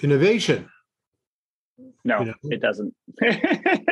[0.00, 0.70] innovation?
[2.04, 2.34] No, you know?
[2.44, 2.94] it doesn't.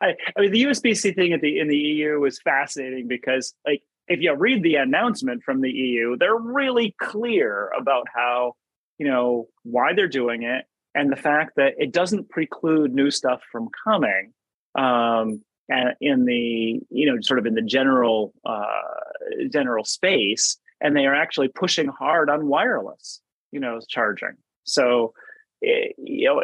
[0.00, 3.54] I, I mean, the USB C thing at the in the EU was fascinating because,
[3.66, 8.54] like, if you read the announcement from the EU, they're really clear about how,
[8.98, 13.40] you know, why they're doing it and the fact that it doesn't preclude new stuff
[13.50, 14.32] from coming.
[14.74, 20.96] Um, and in the you know sort of in the general uh, general space, and
[20.96, 23.20] they are actually pushing hard on wireless,
[23.50, 24.34] you know, charging.
[24.64, 25.14] So
[25.62, 26.42] you know,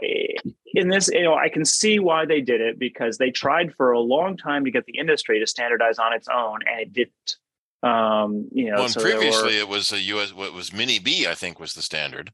[0.75, 3.93] in this, you know, I can see why they did it because they tried for
[3.93, 7.37] a long time to get the industry to standardize on its own, and it didn't.
[7.83, 10.35] Um, you know, well, so previously were, it was a US.
[10.35, 11.27] What was Mini B?
[11.27, 12.31] I think was the standard,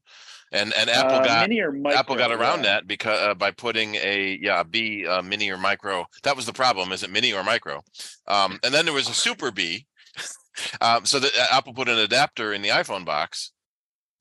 [0.51, 2.73] and and Apple uh, got micro, Apple got around yeah.
[2.73, 6.05] that because uh, by putting a yeah B uh, Mini or Micro.
[6.23, 6.91] That was the problem.
[6.91, 7.83] Is it Mini or Micro?
[8.27, 9.85] Um, and then there was a Super B.
[10.81, 13.51] um, so the, uh, Apple put an adapter in the iPhone box.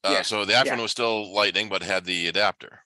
[0.04, 0.22] Uh, yeah.
[0.22, 0.82] So the iPhone yeah.
[0.82, 2.80] was still Lightning, but had the adapter.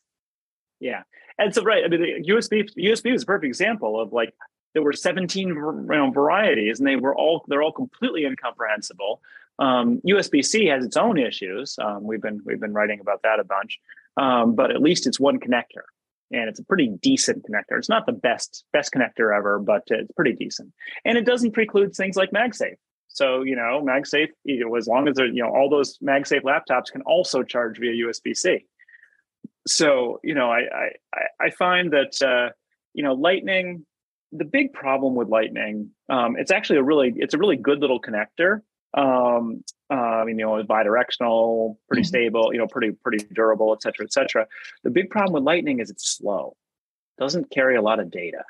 [0.81, 1.03] Yeah,
[1.41, 1.85] and so right.
[1.85, 4.35] I mean, the USB USB is a perfect example of like
[4.75, 9.21] there were 17 you know, varieties, and they were all they're all completely incomprehensible.
[9.59, 11.77] Um, USB-C has its own issues.
[11.79, 13.79] Um, we've been we've been writing about that a bunch,
[14.17, 15.85] um, but at least it's one connector,
[16.31, 17.79] and it's a pretty decent connector.
[17.79, 20.73] It's not the best best connector ever, but it's pretty decent,
[21.05, 22.77] and it doesn't preclude things like MagSafe.
[23.09, 26.91] So you know, MagSafe, you know, as long as you know all those MagSafe laptops
[26.93, 28.65] can also charge via USB-C.
[29.71, 32.53] So you know, I I I find that uh,
[32.95, 33.87] you know Lightning.
[34.33, 38.01] The big problem with Lightning, um, it's actually a really it's a really good little
[38.01, 38.61] connector
[38.95, 42.09] um, uh, you know, bidirectional, pretty mm-hmm.
[42.09, 44.47] stable, you know, pretty pretty durable, et cetera, et cetera.
[44.85, 46.57] The big problem with Lightning is it's slow,
[47.19, 48.45] doesn't carry a lot of data,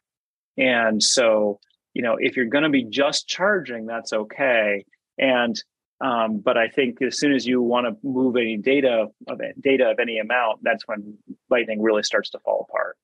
[0.56, 1.60] and so
[1.94, 4.84] you know, if you're going to be just charging, that's okay.
[5.18, 5.56] And
[6.01, 9.61] um, but I think as soon as you want to move any data of it,
[9.61, 11.16] data of any amount, that's when
[11.51, 12.96] Lightning really starts to fall apart.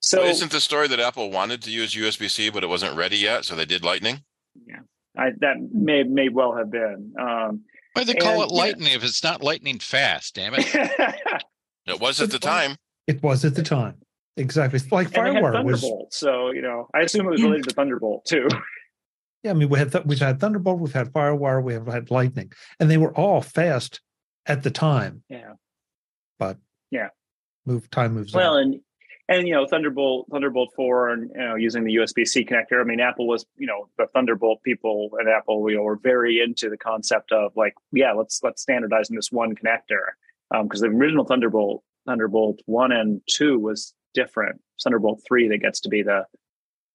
[0.00, 2.96] So well, isn't the story that Apple wanted to use USB C, but it wasn't
[2.96, 4.22] ready yet, so they did Lightning?
[4.66, 4.80] Yeah,
[5.16, 7.12] I, that may may well have been.
[7.20, 7.62] Um,
[7.94, 8.96] Why they call and, it lightning yeah.
[8.96, 10.34] if it's not lightning fast?
[10.34, 10.66] Damn it!
[11.86, 12.76] it was at the time.
[13.06, 13.96] It was at the time.
[14.36, 14.78] Exactly.
[14.78, 15.84] It's like Firewire Was...
[16.10, 18.48] So you know, I assume it was related to Thunderbolt too.
[19.42, 22.10] Yeah, I mean, we had th- we've had Thunderbolt, we've had Firewire, we have had
[22.10, 24.00] Lightning, and they were all fast
[24.46, 25.22] at the time.
[25.28, 25.54] Yeah.
[26.38, 26.58] But
[26.90, 27.08] yeah,
[27.64, 28.34] move time moves.
[28.34, 28.62] Well, on.
[28.62, 28.80] and
[29.30, 33.00] and you know thunderbolt thunderbolt 4 and you know using the usb-c connector i mean
[33.00, 36.76] apple was you know the thunderbolt people at apple you know were very into the
[36.76, 40.02] concept of like yeah let's let's standardize in this one connector
[40.62, 45.80] because um, the original thunderbolt thunderbolt 1 and 2 was different thunderbolt 3 that gets
[45.80, 46.24] to be the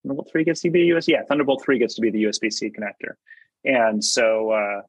[0.06, 3.16] thunderbolt 3 gets to be usb yeah thunderbolt 3 gets to be the usb-c connector
[3.64, 4.82] and so uh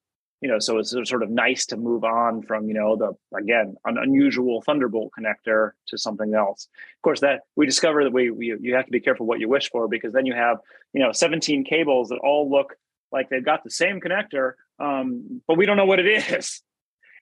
[0.43, 3.77] you know, so it's sort of nice to move on from, you know, the again
[3.85, 6.69] an unusual Thunderbolt connector to something else.
[6.99, 9.49] Of course, that we discover that we, we you have to be careful what you
[9.49, 10.59] wish for because then you have,
[10.93, 12.75] you know, 17 cables that all look
[13.13, 16.63] like they've got the same connector, um, but we don't know what it is.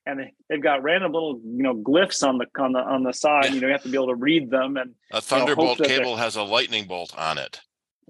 [0.07, 3.11] And they, they've got random little, you know, glyphs on the on the on the
[3.11, 3.55] side.
[3.55, 4.77] You know, you have to be able to read them.
[4.77, 7.59] And a Thunderbolt you know, cable has a lightning bolt on it.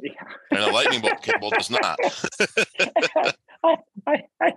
[0.02, 0.12] Yeah.
[0.52, 1.98] and a lightning bolt cable does not.
[3.64, 3.78] I,
[4.08, 4.52] I, I,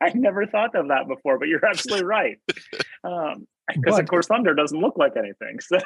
[0.00, 2.38] I never thought of that before, but you're absolutely right.
[3.04, 5.60] Um, because of course Thunder doesn't look like anything.
[5.60, 5.78] So,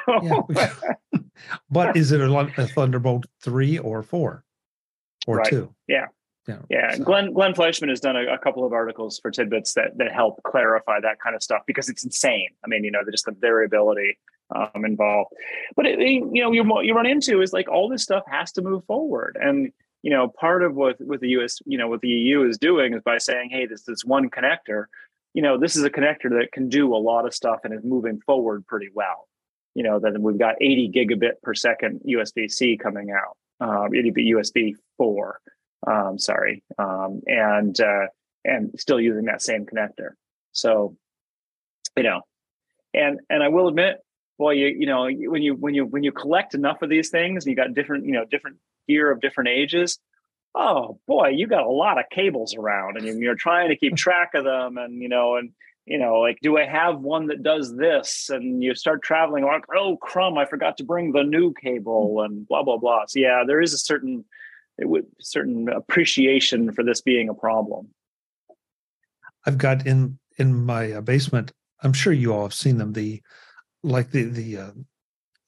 [0.49, 0.73] yeah.
[1.69, 4.43] but is it a, a, Thunderbolt three or four
[5.27, 5.47] or right.
[5.47, 5.73] two?
[5.87, 6.05] Yeah,
[6.47, 6.95] yeah, yeah.
[6.95, 7.03] So.
[7.03, 10.41] Glenn Glenn Fleishman has done a, a, couple of articles for TidBITS that that help
[10.43, 12.49] clarify that kind of stuff because it's insane.
[12.63, 14.17] I mean, you know, just the variability
[14.53, 15.31] um, involved.
[15.75, 18.61] But it, you know, you you run into is like all this stuff has to
[18.61, 19.71] move forward, and
[20.05, 22.93] you know, part of what with the US, you know, what the EU is doing
[22.93, 24.85] is by saying, hey, this this one connector,
[25.33, 27.83] you know, this is a connector that can do a lot of stuff and is
[27.83, 29.27] moving forward pretty well.
[29.73, 35.39] You know, then we've got 80 gigabit per second USB-C coming out, um, USB 4,
[35.87, 38.05] um, sorry, um, and uh,
[38.45, 40.11] and still using that same connector.
[40.51, 40.95] So,
[41.97, 42.21] you know,
[42.93, 43.97] and and I will admit,
[44.37, 47.45] boy, you you know, when you when you when you collect enough of these things,
[47.45, 48.57] and you got different, you know, different
[48.87, 49.99] gear of different ages,
[50.55, 54.31] oh boy, you got a lot of cables around and you're trying to keep track
[54.33, 55.51] of them and, you know, and,
[55.85, 58.29] you know, like, do I have one that does this?
[58.29, 62.47] And you start traveling, like, oh, crumb, I forgot to bring the new cable and
[62.47, 63.03] blah, blah, blah.
[63.07, 64.25] So, yeah, there is a certain,
[64.79, 67.89] it would certain appreciation for this being a problem.
[69.45, 71.51] I've got in in my uh, basement.
[71.83, 72.93] I'm sure you all have seen them.
[72.93, 73.21] The
[73.85, 74.71] like the the uh,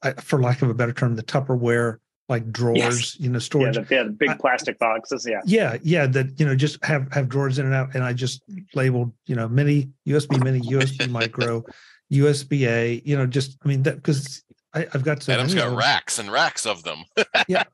[0.04, 1.98] I, for lack of a better term, the Tupperware
[2.30, 3.20] like drawers, yes.
[3.20, 3.78] you know, storage.
[3.78, 5.26] Yeah the, yeah, the big I, plastic boxes.
[5.28, 5.42] Yeah.
[5.46, 6.08] Yeah, yeah.
[6.08, 8.42] That you know, just have have drawers in and out, and I just
[8.76, 11.64] labeled, you know, mini USB mini, USB micro,
[12.12, 13.02] USB A.
[13.06, 15.34] You know, just I mean that because I've got some.
[15.34, 17.04] Adam's got racks and racks of them.
[17.48, 17.64] yeah.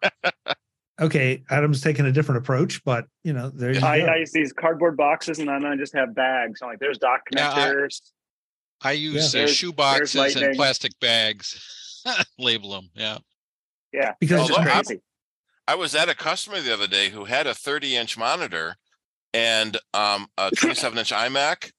[1.01, 4.05] Okay, Adam's taking a different approach, but you know, there you I, go.
[4.05, 6.61] I use these cardboard boxes, and then I just have bags.
[6.61, 7.99] I'm like, there's dock connectors.
[8.84, 9.43] Yeah, I, I, use yeah.
[9.43, 12.01] uh, shoe boxes and plastic bags.
[12.39, 12.89] Label them.
[12.95, 13.17] Yeah.
[13.91, 14.81] Yeah, because I,
[15.67, 18.75] I, was at a customer the other day who had a 30 inch monitor
[19.34, 21.71] and um, a 27 inch iMac,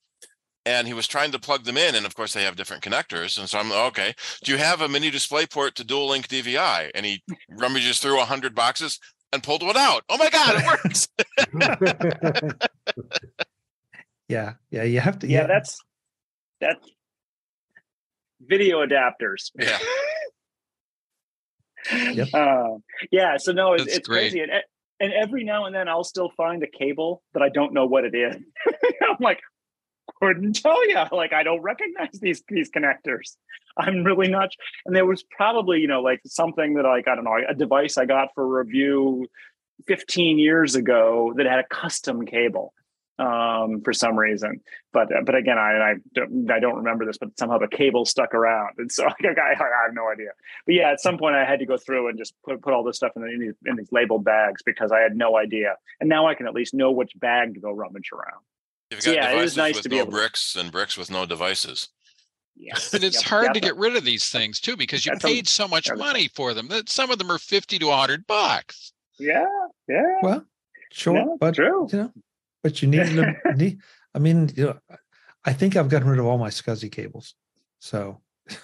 [0.64, 3.36] and he was trying to plug them in, and of course they have different connectors.
[3.38, 4.14] And so I'm like, okay.
[4.44, 6.90] Do you have a mini display port to dual link DVI?
[6.94, 9.00] And he rummages through a hundred boxes
[9.32, 10.04] and pulled one out.
[10.08, 11.08] Oh my god, it works!
[14.28, 15.26] yeah, yeah, you have to.
[15.26, 15.46] Yeah, yeah.
[15.48, 15.80] that's
[16.60, 16.88] that's
[18.48, 19.50] video adapters.
[19.58, 19.78] Yeah.
[21.92, 22.28] Yep.
[22.32, 22.78] Uh,
[23.12, 23.36] yeah.
[23.36, 24.40] So no, it's, it's crazy.
[24.40, 24.50] And,
[25.00, 28.04] and every now and then I'll still find a cable that I don't know what
[28.04, 28.36] it is.
[29.02, 29.40] I'm like,
[30.20, 30.96] couldn't tell you.
[31.12, 33.36] Like I don't recognize these these connectors.
[33.76, 34.50] I'm really not.
[34.86, 37.98] And there was probably you know like something that like I don't know a device
[37.98, 39.26] I got for review
[39.86, 42.72] 15 years ago that had a custom cable
[43.18, 44.60] um, for some reason.
[44.92, 48.04] But uh, but again, I I don't, I don't remember this, but somehow the cable
[48.04, 50.30] stuck around, and so I, I, have no idea.
[50.66, 52.84] But yeah, at some point I had to go through and just put put all
[52.84, 55.76] this stuff in, the, in, these, in these labeled bags because I had no idea.
[56.00, 58.42] And now I can at least know which bag to go rummage around.
[58.90, 61.10] You've got so, yeah, it is nice to be no able bricks and bricks with
[61.10, 61.88] no devices.
[62.56, 62.74] Yeah.
[62.92, 65.48] But it's yep, hard to get rid of these things too because you That's paid
[65.48, 68.92] so much money for them that some of them are 50 to 100 bucks.
[69.18, 69.44] Yeah.
[69.88, 70.18] Yeah.
[70.22, 70.46] Well,
[70.92, 71.16] sure.
[71.16, 71.88] Yeah, but, true.
[71.90, 72.12] you know,
[72.64, 73.36] but you need them.
[73.56, 73.78] need,
[74.14, 74.78] I mean, you know,
[75.44, 77.34] I think I've gotten rid of all my SCSI cables.
[77.78, 78.22] So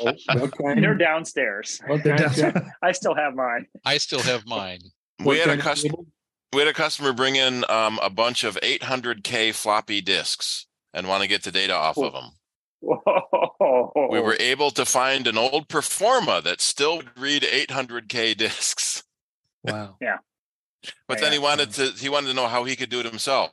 [0.00, 0.12] oh,
[0.58, 1.80] they're downstairs.
[2.02, 2.54] They're downstairs.
[2.82, 3.66] I still have mine.
[3.86, 4.80] I still have mine.
[5.24, 5.98] We had a customer.
[6.52, 11.22] We had a customer bring in um, a bunch of 800k floppy disks and want
[11.22, 12.30] to get the data off of them.
[12.80, 14.08] Whoa.
[14.10, 19.04] We were able to find an old Performa that still would read 800k disks.
[19.62, 19.96] Wow.
[20.00, 20.16] yeah.
[21.06, 23.52] But then he wanted to he wanted to know how he could do it himself.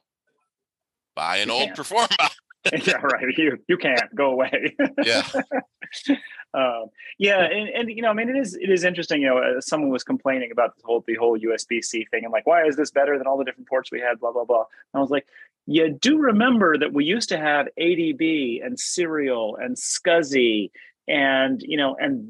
[1.16, 2.08] Buy an you old Performa.
[2.86, 3.38] yeah, right.
[3.38, 4.76] You you can't go away.
[5.04, 5.24] yeah.
[6.54, 6.86] Um,
[7.20, 9.22] yeah, and, and you know, I mean, it is it is interesting.
[9.22, 12.32] You know, uh, someone was complaining about the whole the whole USB C thing, and
[12.32, 14.20] like, why is this better than all the different ports we had?
[14.20, 14.64] Blah blah blah.
[14.94, 15.28] And I was like,
[15.68, 20.72] you do remember that we used to have ADB and Serial and SCSI
[21.08, 22.26] and you know and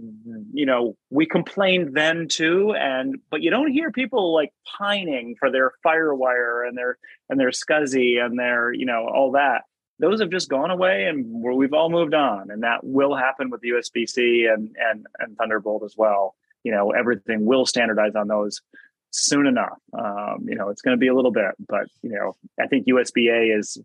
[0.54, 5.52] you know we complained then too and but you don't hear people like pining for
[5.52, 6.98] their firewire and their
[7.30, 9.64] and their SCSI and their you know all that.
[10.00, 13.62] Those have just gone away and we've all moved on and that will happen with
[13.62, 16.36] usb-c and and and thunderbolt as well.
[16.64, 18.62] You know everything will standardize on those
[19.10, 19.80] soon enough.
[19.98, 22.86] Um, you know it's going to be a little bit but you know i think
[22.88, 23.80] usb-a is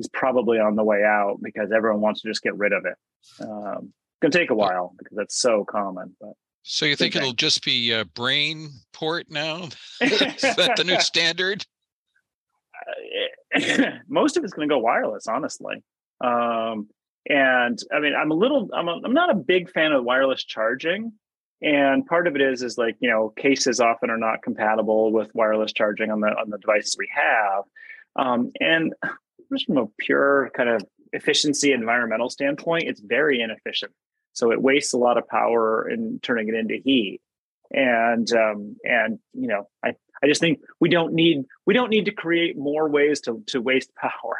[0.00, 2.96] is probably on the way out because everyone wants to just get rid of it.
[3.42, 6.14] Um, going to take a while because that's so common.
[6.20, 9.68] But so you think it'll just be a brain port now?
[10.00, 11.64] Is that the new standard?
[14.08, 15.82] Most of it's going to go wireless, honestly.
[16.20, 16.88] Um,
[17.28, 20.44] and I mean, I'm a little, I'm, a, I'm not a big fan of wireless
[20.44, 21.12] charging.
[21.60, 25.34] And part of it is, is like, you know, cases often are not compatible with
[25.34, 27.64] wireless charging on the, on the devices we have.
[28.16, 28.94] Um, and
[29.52, 33.92] just from a pure kind of efficiency environmental standpoint, it's very inefficient.
[34.38, 37.20] So it wastes a lot of power in turning it into heat.
[37.72, 42.04] And um, and you know, I, I just think we don't need we don't need
[42.04, 44.38] to create more ways to to waste power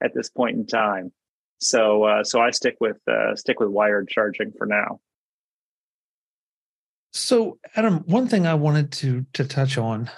[0.00, 1.12] at this point in time.
[1.58, 5.00] So uh, so I stick with uh, stick with wired charging for now.
[7.12, 10.08] So Adam, one thing I wanted to to touch on,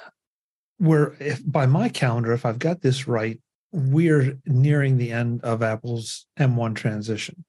[0.76, 3.40] where if by my calendar, if I've got this right,
[3.72, 7.44] we're nearing the end of Apple's M1 transition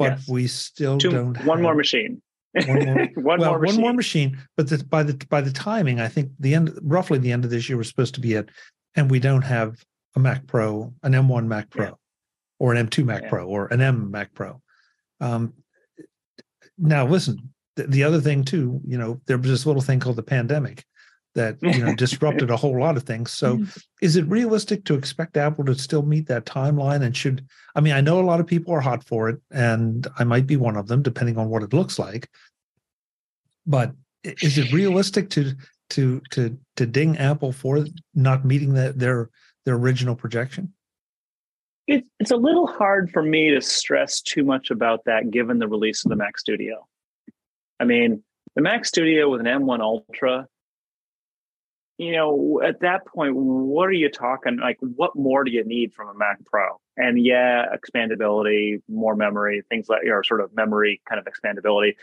[0.00, 0.28] but yes.
[0.28, 1.44] we still Two, don't.
[1.44, 2.22] One have, more machine.
[2.54, 3.80] One more, one, well, more one machine.
[3.82, 4.38] more machine.
[4.56, 7.50] But the, by the by the timing, I think the end, roughly the end of
[7.50, 8.48] this year, was supposed to be it,
[8.94, 9.76] and we don't have
[10.16, 11.90] a Mac Pro, an M1 Mac Pro, yeah.
[12.58, 13.28] or an M2 Mac yeah.
[13.28, 14.62] Pro, or an M Mac Pro.
[15.20, 15.52] Um,
[16.78, 17.52] now, listen.
[17.76, 20.84] The, the other thing too, you know, there was this little thing called the pandemic,
[21.34, 23.30] that you know disrupted a whole lot of things.
[23.30, 23.80] So mm-hmm.
[24.02, 27.02] is it realistic to expect Apple to still meet that timeline?
[27.02, 30.06] And should I mean I know a lot of people are hot for it, and
[30.18, 32.28] I might be one of them, depending on what it looks like.
[33.66, 33.92] But
[34.24, 35.54] is it realistic to
[35.90, 39.30] to to to ding Apple for not meeting that their
[39.64, 40.72] their original projection?
[41.86, 45.66] It, it's a little hard for me to stress too much about that given the
[45.66, 46.86] release of the Mac Studio.
[47.80, 48.22] I mean,
[48.54, 50.46] the Mac Studio with an M1 Ultra
[52.00, 54.56] you know, at that point, what are you talking?
[54.56, 56.80] Like, what more do you need from a Mac Pro?
[56.96, 61.96] And yeah, expandability, more memory, things like, or sort of memory kind of expandability.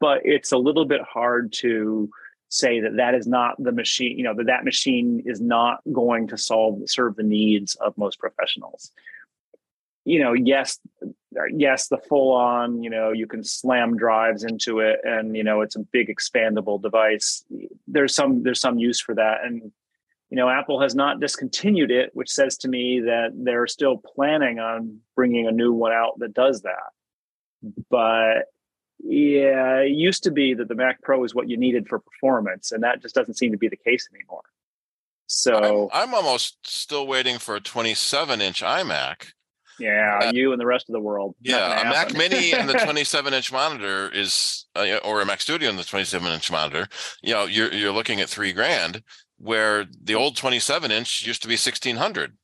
[0.00, 2.08] But it's a little bit hard to
[2.48, 6.28] say that that is not the machine, you know, that that machine is not going
[6.28, 8.90] to solve, serve the needs of most professionals.
[10.06, 10.78] You know, yes,
[11.54, 15.60] yes, the full on, you know, you can slam drives into it and, you know,
[15.60, 17.44] it's a big expandable device.
[17.86, 19.44] There's some, there's some use for that.
[19.44, 19.72] And,
[20.30, 24.58] you know, Apple has not discontinued it, which says to me that they're still planning
[24.58, 26.92] on bringing a new one out that does that.
[27.90, 28.46] But
[28.98, 32.72] yeah, it used to be that the Mac Pro is what you needed for performance,
[32.72, 34.42] and that just doesn't seem to be the case anymore.
[35.26, 39.32] So I'm, I'm almost still waiting for a 27 inch iMac
[39.78, 41.34] Yeah, uh, you and the rest of the world.
[41.40, 45.68] Yeah, a Mac Mini and the 27 inch monitor is, uh, or a Mac Studio
[45.68, 46.88] and the 27 inch monitor.
[47.22, 49.02] You know, you're you're looking at three grand,
[49.38, 52.36] where the old 27 inch used to be 1600.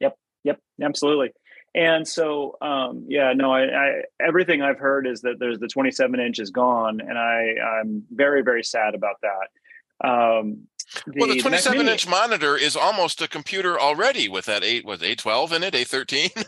[0.00, 1.32] Yep, yep, absolutely.
[1.74, 6.18] And so, um, yeah, no, I, I, everything I've heard is that there's the 27
[6.18, 10.08] inch is gone, and I I'm very very sad about that.
[10.08, 10.77] Um, the,
[11.16, 15.00] well, the 27 the inch monitor is almost a computer already with that eight was
[15.00, 16.46] A12 in it, A13.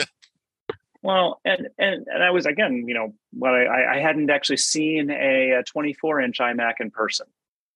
[1.02, 5.10] well, and and and I was again, you know, well, I, I hadn't actually seen
[5.10, 7.26] a, a 24 inch iMac in person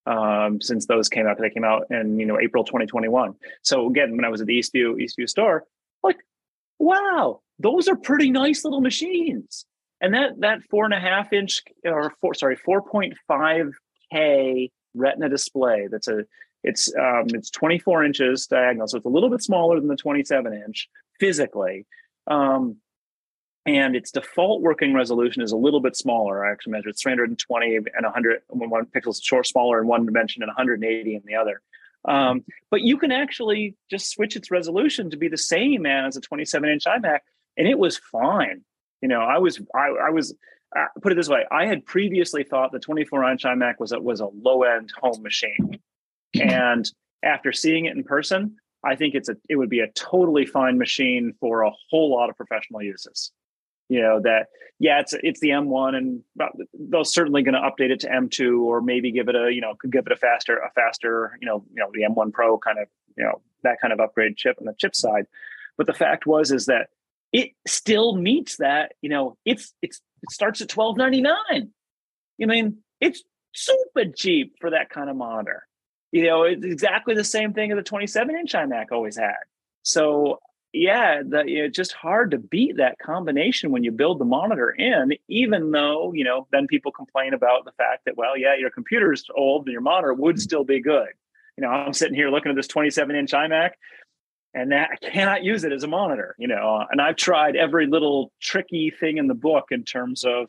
[0.06, 1.38] um, since those came out.
[1.38, 3.34] They came out in you know April 2021.
[3.62, 5.64] So again, when I was at the Eastview Eastview store,
[6.02, 6.18] like,
[6.78, 9.64] wow, those are pretty nice little machines.
[10.00, 13.72] And that that four and a half inch or four sorry 4.5
[14.12, 15.88] k Retina display.
[15.90, 16.24] That's a
[16.64, 20.52] it's um, it's 24 inches diagonal, so it's a little bit smaller than the 27
[20.52, 20.88] inch
[21.20, 21.86] physically.
[22.26, 22.76] Um,
[23.66, 26.46] and its default working resolution is a little bit smaller.
[26.46, 30.48] I actually measured 320 and 100 when one pixels short smaller in one dimension and
[30.48, 31.60] 180 in the other.
[32.04, 36.20] Um, but you can actually just switch its resolution to be the same as a
[36.20, 37.20] 27 inch iMac,
[37.56, 38.62] and it was fine.
[39.02, 40.34] You know, I was I, I was
[40.76, 44.00] uh, put it this way: I had previously thought the 24 inch iMac was a,
[44.00, 45.78] was a low end home machine,
[46.34, 46.90] and
[47.22, 50.78] after seeing it in person, I think it's a it would be a totally fine
[50.78, 53.32] machine for a whole lot of professional uses.
[53.88, 54.48] You know that
[54.80, 56.20] yeah it's it's the m1 and
[56.74, 59.74] they're certainly going to update it to m2 or maybe give it a you know
[59.78, 62.80] could give it a faster a faster you know you know the m1 pro kind
[62.80, 65.26] of you know that kind of upgrade chip on the chip side.
[65.76, 66.88] But the fact was is that
[67.36, 71.66] it still meets that you know it's it's it starts at 12.99 i
[72.38, 73.22] mean it's
[73.54, 75.66] super cheap for that kind of monitor.
[76.12, 79.34] You know it's exactly the same thing as the 27 inch imac always had.
[79.82, 80.40] So
[80.72, 85.12] yeah, the, it's just hard to beat that combination when you build the monitor in,
[85.28, 89.24] even though, you know, then people complain about the fact that, well, yeah, your computer's
[89.34, 91.08] old and your monitor would still be good.
[91.56, 93.70] You know, I'm sitting here looking at this 27 inch iMac
[94.56, 97.86] and that, I cannot use it as a monitor, you know, and I've tried every
[97.86, 100.46] little tricky thing in the book in terms of,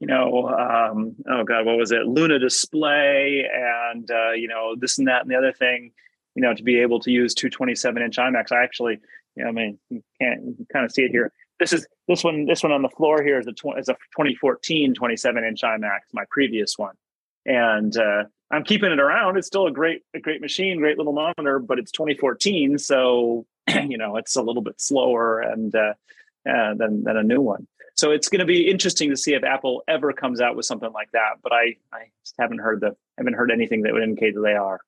[0.00, 2.06] you know, um, oh God, what was it?
[2.06, 5.92] Luna display and, uh, you know, this and that and the other thing,
[6.34, 8.50] you know, to be able to use 227 inch iMacs.
[8.50, 8.98] I actually,
[9.36, 11.32] you know, I mean, you can't you can kind of see it here.
[11.60, 12.46] This is this one.
[12.46, 16.00] This one on the floor here is a tw- is a 2014 27 inch iMac,
[16.12, 16.94] my previous one,
[17.46, 19.36] and uh, I'm keeping it around.
[19.36, 23.98] It's still a great a great machine, great little monitor, but it's 2014, so you
[23.98, 25.94] know it's a little bit slower and uh,
[26.48, 27.66] uh, than than a new one.
[27.94, 30.92] So it's going to be interesting to see if Apple ever comes out with something
[30.92, 31.36] like that.
[31.42, 34.54] But I I just haven't heard the haven't heard anything that would indicate that they
[34.54, 34.80] are.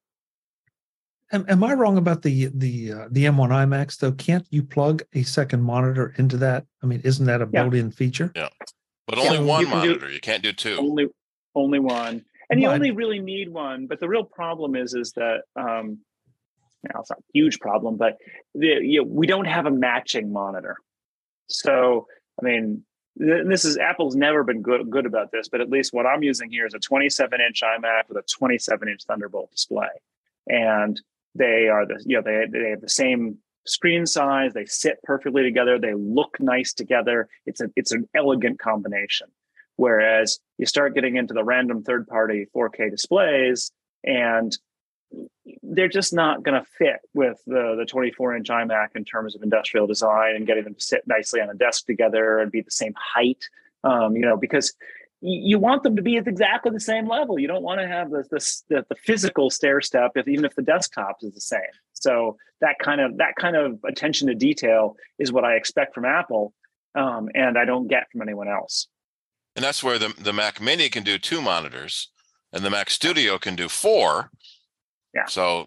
[1.30, 4.12] Am, am I wrong about the the uh, the M1 iMacs though?
[4.12, 6.64] Can't you plug a second monitor into that?
[6.82, 8.32] I mean, isn't that a built-in feature?
[8.34, 8.48] Yeah,
[9.06, 10.06] but only yeah, one you monitor.
[10.06, 10.76] Do, you can't do two.
[10.76, 11.08] Only
[11.54, 13.86] only one, and you only really need one.
[13.86, 15.98] But the real problem is is that um,
[16.94, 18.16] know, it's not a huge problem, but
[18.54, 20.76] the, you know, we don't have a matching monitor.
[21.48, 22.06] So
[22.40, 22.84] I mean,
[23.16, 26.50] this is Apple's never been good good about this, but at least what I'm using
[26.50, 29.88] here is a 27 inch iMac with a 27 inch Thunderbolt display,
[30.46, 31.00] and
[31.34, 34.52] they are the you know they they have the same screen size.
[34.52, 35.78] They sit perfectly together.
[35.78, 37.28] They look nice together.
[37.44, 39.28] It's a it's an elegant combination.
[39.78, 43.70] Whereas you start getting into the random third party 4K displays
[44.02, 44.52] and
[45.62, 49.42] they're just not going to fit with the, the 24 inch iMac in terms of
[49.42, 52.72] industrial design and getting them to sit nicely on a desk together and be the
[52.72, 53.44] same height.
[53.84, 54.74] Um, you know, because
[55.20, 57.38] you want them to be at exactly the same level.
[57.38, 58.24] You don't want to have the
[58.68, 61.60] the, the physical stair step, if even if the desktop is the same.
[61.92, 66.04] So that kind of that kind of attention to detail is what I expect from
[66.04, 66.52] Apple,
[66.96, 68.88] um, and I don't get from anyone else.
[69.58, 72.12] And that's where the the Mac Mini can do two monitors,
[72.52, 74.30] and the Mac Studio can do four.
[75.12, 75.24] Yeah.
[75.26, 75.66] So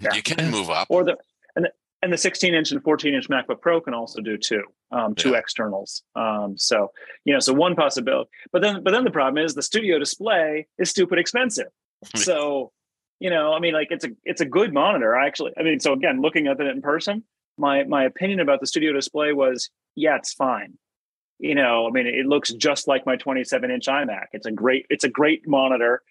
[0.00, 0.14] yeah.
[0.14, 0.86] you can move up.
[0.88, 1.16] Or the
[1.56, 4.62] and the, and the 16 inch and 14 inch MacBook Pro can also do two,
[4.92, 5.38] um, two yeah.
[5.38, 6.04] externals.
[6.14, 6.92] Um, so
[7.24, 8.30] you know, so one possibility.
[8.52, 11.72] But then, but then the problem is the studio display is stupid expensive.
[12.14, 12.70] so
[13.18, 15.16] you know, I mean, like it's a it's a good monitor.
[15.16, 17.24] I actually, I mean, so again, looking at it in person,
[17.58, 20.78] my my opinion about the studio display was, yeah, it's fine.
[21.42, 24.26] You know, I mean, it looks just like my 27 inch iMac.
[24.32, 26.02] It's a great it's a great monitor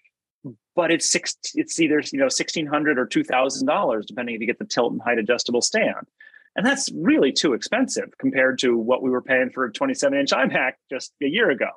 [0.74, 4.64] but it's six it's either you know 1600 or $2000 depending if you get the
[4.64, 6.06] tilt and height adjustable stand.
[6.54, 10.30] And that's really too expensive compared to what we were paying for a 27 inch
[10.30, 11.70] imac just a year ago.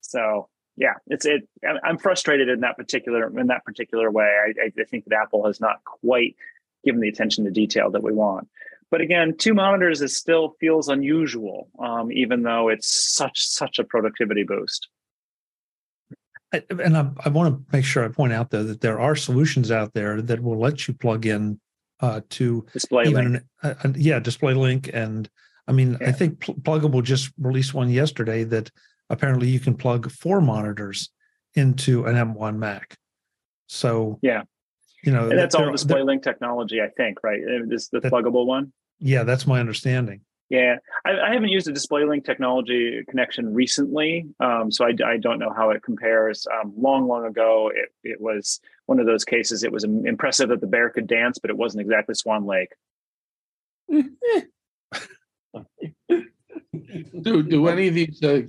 [0.00, 1.46] So yeah it's it
[1.84, 4.24] i'm frustrated in that particular in that particular way.
[4.24, 6.34] I, I think that apple has not quite
[6.84, 8.48] given the attention to detail that we want
[8.92, 13.84] but again, two monitors is still feels unusual, um, even though it's such such a
[13.84, 14.86] productivity boost.
[16.52, 19.16] I, and I, I, want to make sure I point out though that there are
[19.16, 21.58] solutions out there that will let you plug in
[22.00, 23.44] uh, to display even link.
[23.62, 25.30] An, uh, yeah DisplayLink and
[25.66, 26.10] I mean yeah.
[26.10, 28.70] I think Pl- Plugable just released one yesterday that
[29.08, 31.08] apparently you can plug four monitors
[31.54, 32.94] into an M1 Mac.
[33.68, 34.42] So yeah,
[35.02, 36.82] you know and that's all DisplayLink technology.
[36.82, 37.40] I think right.
[37.66, 38.74] This the that, Plugable one.
[39.02, 40.20] Yeah, that's my understanding.
[40.48, 45.38] Yeah, I, I, haven't used a DisplayLink technology connection recently, um, so I, I, don't
[45.38, 46.46] know how it compares.
[46.46, 49.64] Um, long, long ago, it, it was one of those cases.
[49.64, 52.74] It was impressive that the bear could dance, but it wasn't exactly Swan Lake.
[57.22, 58.42] do do any of these uh,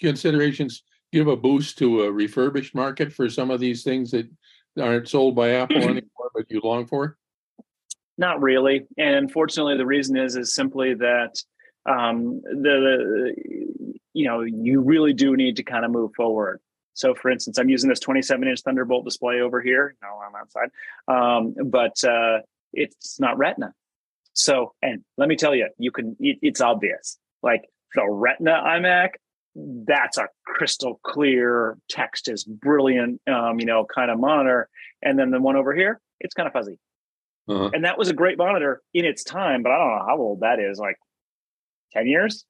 [0.00, 4.28] considerations give a boost to a refurbished market for some of these things that
[4.80, 7.18] aren't sold by Apple anymore, but you long for?
[8.16, 11.34] Not really, and unfortunately, the reason is is simply that
[11.86, 16.60] um, the, the you know you really do need to kind of move forward.
[16.94, 19.96] So, for instance, I'm using this 27 inch Thunderbolt display over here.
[20.00, 20.70] No, I'm outside,
[21.08, 22.42] um, but uh,
[22.72, 23.74] it's not Retina.
[24.32, 26.16] So, and let me tell you, you can.
[26.20, 27.18] It, it's obvious.
[27.42, 27.64] Like
[27.94, 29.10] the Retina iMac,
[29.56, 34.68] that's a crystal clear text is brilliant, um, you know, kind of monitor.
[35.02, 36.78] And then the one over here, it's kind of fuzzy.
[37.48, 37.70] Uh-huh.
[37.72, 40.40] And that was a great monitor in its time, but I don't know how old
[40.40, 40.78] that is.
[40.78, 40.96] Like
[41.92, 42.44] 10 years,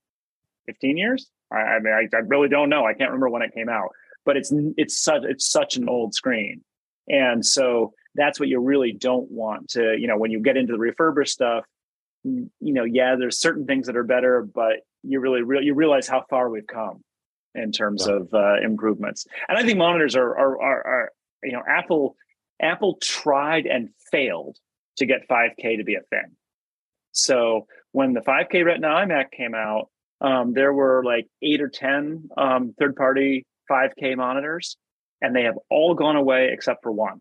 [0.67, 1.29] 15 years.
[1.53, 2.85] I, I mean, I, I, really don't know.
[2.87, 3.91] I can't remember when it came out,
[4.25, 6.63] but it's, it's such, it's such an old screen.
[7.09, 10.73] And so that's what you really don't want to, you know, when you get into
[10.73, 11.65] the refurbished stuff,
[12.23, 16.09] you know, yeah, there's certain things that are better, but you really, really, you realize
[16.09, 17.03] how far we've come
[17.55, 18.15] in terms yeah.
[18.15, 19.27] of uh, improvements.
[19.49, 21.13] And I think monitors are, are, are, are,
[21.43, 22.17] you know, Apple,
[22.61, 24.57] Apple tried and failed
[24.97, 26.37] to get 5K to be a thing.
[27.13, 29.89] So when the 5K Retina iMac came out,
[30.21, 34.77] um, there were like eight or 10 um, third party 5K monitors,
[35.21, 37.21] and they have all gone away except for one.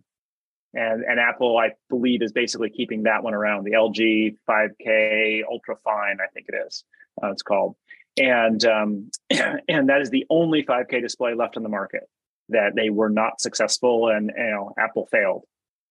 [0.74, 5.76] And, and Apple, I believe, is basically keeping that one around the LG 5K Ultra
[5.84, 6.84] Fine, I think it is,
[7.22, 7.76] uh, it's called.
[8.18, 12.04] And, um, and that is the only 5K display left on the market
[12.50, 15.44] that they were not successful and you know, Apple failed.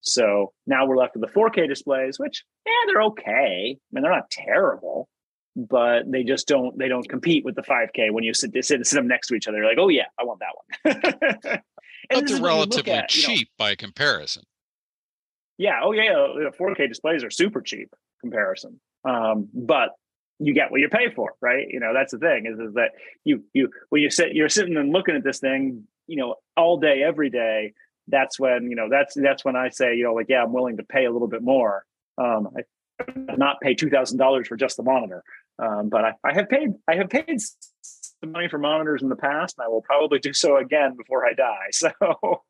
[0.03, 3.77] So now we're left with the 4K displays, which yeah, they're okay.
[3.77, 5.09] I mean, they're not terrible,
[5.57, 8.97] but they just don't they don't compete with the 5K when you sit sit, sit
[8.97, 9.59] them next to each other.
[9.59, 11.63] You're like, oh yeah, I want that one.
[12.11, 14.43] but they're relatively at, cheap know, by comparison.
[15.57, 15.81] Yeah.
[15.83, 16.13] Oh yeah.
[16.13, 18.81] The 4K displays are super cheap comparison.
[19.05, 19.91] Um, but
[20.41, 21.67] you get what you pay for, right?
[21.69, 22.91] You know, that's the thing is, is that
[23.25, 26.79] you you when you sit you're sitting and looking at this thing, you know, all
[26.79, 27.75] day, every day,
[28.09, 30.77] that's when you know that's that's when I say you know like yeah I'm willing
[30.79, 31.85] to pay a little bit more.
[32.19, 32.63] Um, I
[33.37, 35.23] not pay two thousand dollars for just the monitor,
[35.59, 39.17] um, but I, I have paid I have paid some money for monitors in the
[39.17, 41.69] past, and I will probably do so again before I die.
[41.73, 42.43] So.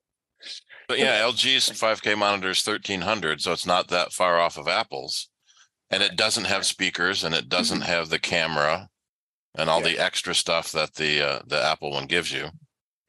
[0.88, 5.28] But yeah, LG's 5K monitor is 1300, so it's not that far off of Apple's.
[5.88, 7.86] And it doesn't have speakers and it doesn't mm-hmm.
[7.86, 8.88] have the camera
[9.54, 9.88] and all yeah.
[9.90, 12.48] the extra stuff that the uh, the Apple one gives you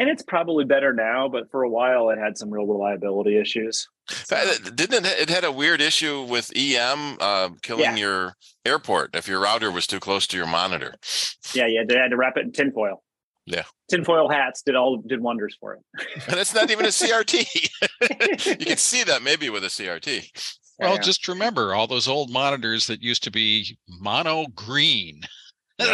[0.03, 3.87] and it's probably better now, but for a while it had some real reliability issues.
[4.29, 5.17] Didn't it?
[5.17, 7.95] It had a weird issue with EM uh, killing yeah.
[7.95, 8.33] your
[8.65, 10.95] airport if your router was too close to your monitor.
[11.53, 13.01] Yeah, yeah, they had to wrap it in tinfoil.
[13.45, 15.79] Yeah, tinfoil hats did all did wonders for it.
[16.27, 18.59] and it's not even a CRT.
[18.59, 20.59] you can see that maybe with a CRT.
[20.79, 21.01] Well, yeah.
[21.01, 25.21] just remember all those old monitors that used to be mono green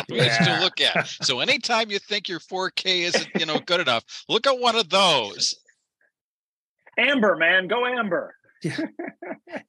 [0.10, 0.58] yeah.
[0.58, 1.08] to look at.
[1.22, 4.90] So anytime you think your 4K isn't, you know, good enough, look at one of
[4.90, 5.56] those.
[6.98, 8.36] Amber, man, go Amber.
[8.64, 8.78] Yeah.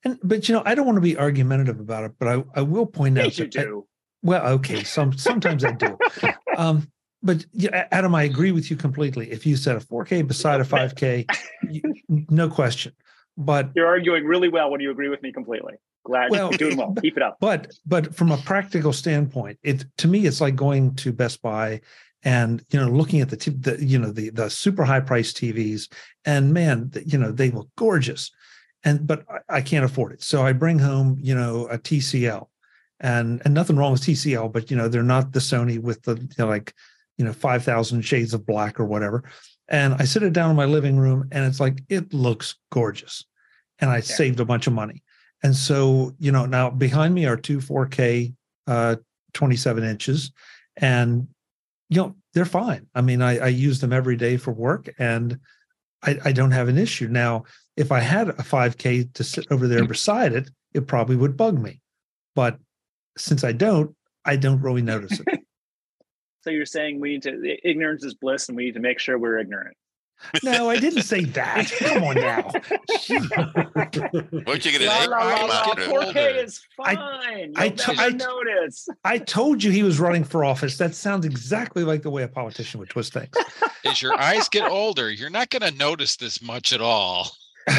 [0.05, 2.63] And but you know, I don't want to be argumentative about it, but I, I
[2.63, 3.87] will point yes, out you do.
[3.87, 3.91] I,
[4.23, 5.97] well, okay, some sometimes I do.
[6.57, 6.91] Um,
[7.23, 9.31] but yeah, Adam, I agree with you completely.
[9.31, 11.27] If you said a 4K beside a 5K,
[11.71, 12.93] you, no question.
[13.39, 15.75] But you're arguing really well when you agree with me completely.
[16.05, 16.95] Glad well, you're doing well.
[17.03, 17.37] Keep it up.
[17.41, 21.81] But but from a practical standpoint, it to me it's like going to Best Buy
[22.23, 25.33] and you know looking at the, t- the you know the the super high price
[25.33, 25.91] TVs
[26.25, 28.31] and man you know they look gorgeous
[28.85, 32.47] and but I, I can't afford it so I bring home you know a TCL
[33.01, 36.17] and and nothing wrong with TCL but you know they're not the Sony with the
[36.17, 36.75] you know, like
[37.17, 39.25] you know 5000 shades of black or whatever
[39.69, 43.25] and I sit it down in my living room and it's like it looks gorgeous
[43.79, 44.03] and I yeah.
[44.03, 45.03] saved a bunch of money
[45.43, 48.35] and so, you know, now behind me are two 4K
[48.67, 48.97] uh,
[49.33, 50.33] 27 inches,
[50.77, 51.29] and
[51.89, 52.87] you know they're fine.
[52.95, 55.39] I mean, I, I use them every day for work, and
[56.03, 57.09] I, I don't have an issue.
[57.09, 57.45] Now,
[57.77, 61.59] if I had a 5K to sit over there beside it, it probably would bug
[61.59, 61.81] me.
[62.35, 62.59] But
[63.17, 63.95] since I don't,
[64.25, 65.41] I don't really notice it.
[66.43, 69.19] so you're saying we need to ignorance is bliss, and we need to make sure
[69.19, 69.77] we're ignorant.
[70.43, 71.71] No, I didn't say that.
[71.79, 72.51] Come on now.
[74.47, 77.53] Won't you get an La, la, la, la, eight 4K is fine.
[77.57, 78.89] I You'll t- never I t- notice.
[79.05, 80.77] I told you he was running for office.
[80.77, 83.31] That sounds exactly like the way a politician would twist things.
[83.85, 87.31] As your eyes get older, you're not going to notice this much at all.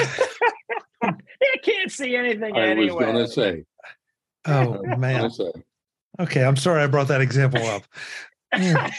[1.03, 3.65] You can't see anything I was gonna say.
[4.45, 5.31] Oh man.
[5.31, 5.51] say.
[6.19, 7.83] Okay, I'm sorry I brought that example up.
[8.53, 8.93] Mm.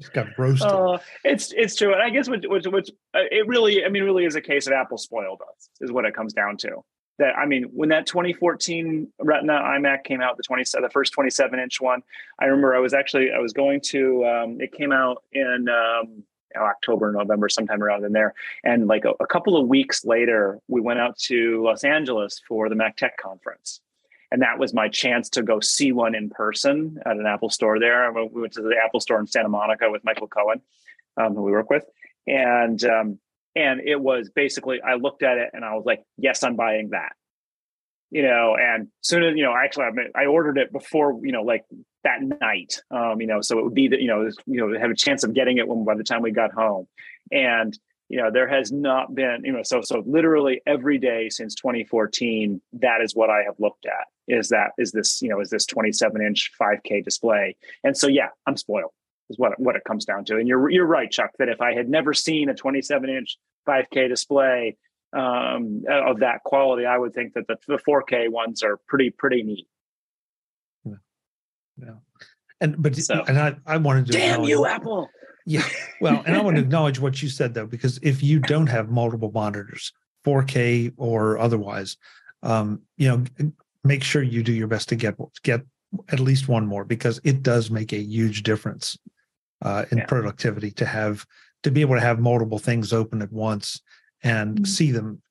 [0.00, 0.68] Just got roasted.
[0.68, 4.02] Uh, it's it's true, and I guess which which, which uh, it really, I mean,
[4.02, 6.84] really is a case of Apple spoiled us, is what it comes down to.
[7.18, 11.58] That I mean, when that 2014 Retina iMac came out, the 20 the first 27
[11.58, 12.02] inch one,
[12.40, 16.24] I remember I was actually I was going to um, it came out in um,
[16.56, 18.34] October, November, sometime around in there,
[18.64, 22.68] and like a, a couple of weeks later, we went out to Los Angeles for
[22.68, 23.80] the MacTech conference.
[24.30, 27.80] And that was my chance to go see one in person at an Apple store
[27.80, 28.12] there.
[28.12, 30.60] We went to the Apple store in Santa Monica with Michael Cohen,
[31.16, 31.84] um, who we work with,
[32.26, 33.18] and um,
[33.56, 36.90] and it was basically I looked at it and I was like, yes, I'm buying
[36.90, 37.12] that.
[38.10, 39.84] You know, and soon as you know, actually,
[40.14, 41.64] I, I ordered it before you know, like
[42.04, 42.80] that night.
[42.90, 45.24] Um, you know, so it would be that you know, you know, have a chance
[45.24, 46.86] of getting it when by the time we got home,
[47.32, 47.78] and
[48.08, 52.60] you know there has not been you know so so literally every day since 2014
[52.74, 55.66] that is what i have looked at is that is this you know is this
[55.66, 57.56] 27 inch 5k display.
[57.84, 58.92] And so yeah i'm spoiled
[59.30, 60.36] is what what it comes down to.
[60.36, 64.08] And you're you're right chuck that if i had never seen a 27 inch 5k
[64.08, 64.76] display
[65.14, 69.42] um, of that quality i would think that the, the 4k ones are pretty pretty
[69.42, 69.66] neat.
[70.84, 70.92] Yeah.
[71.76, 71.94] yeah.
[72.60, 75.08] And but So- and I I wanted to damn you apple
[75.48, 75.66] Yeah.
[76.02, 78.90] Well, and I want to acknowledge what you said though, because if you don't have
[78.90, 79.92] multiple monitors,
[80.26, 81.96] 4K or otherwise,
[82.42, 83.24] um, you know,
[83.82, 85.62] make sure you do your best to get get
[86.10, 88.98] at least one more because it does make a huge difference
[89.62, 90.04] uh, in Yeah.
[90.06, 91.24] productivity to have
[91.62, 93.80] to be able to have multiple things open at once
[94.22, 94.66] and Mhm.
[94.66, 95.22] see them.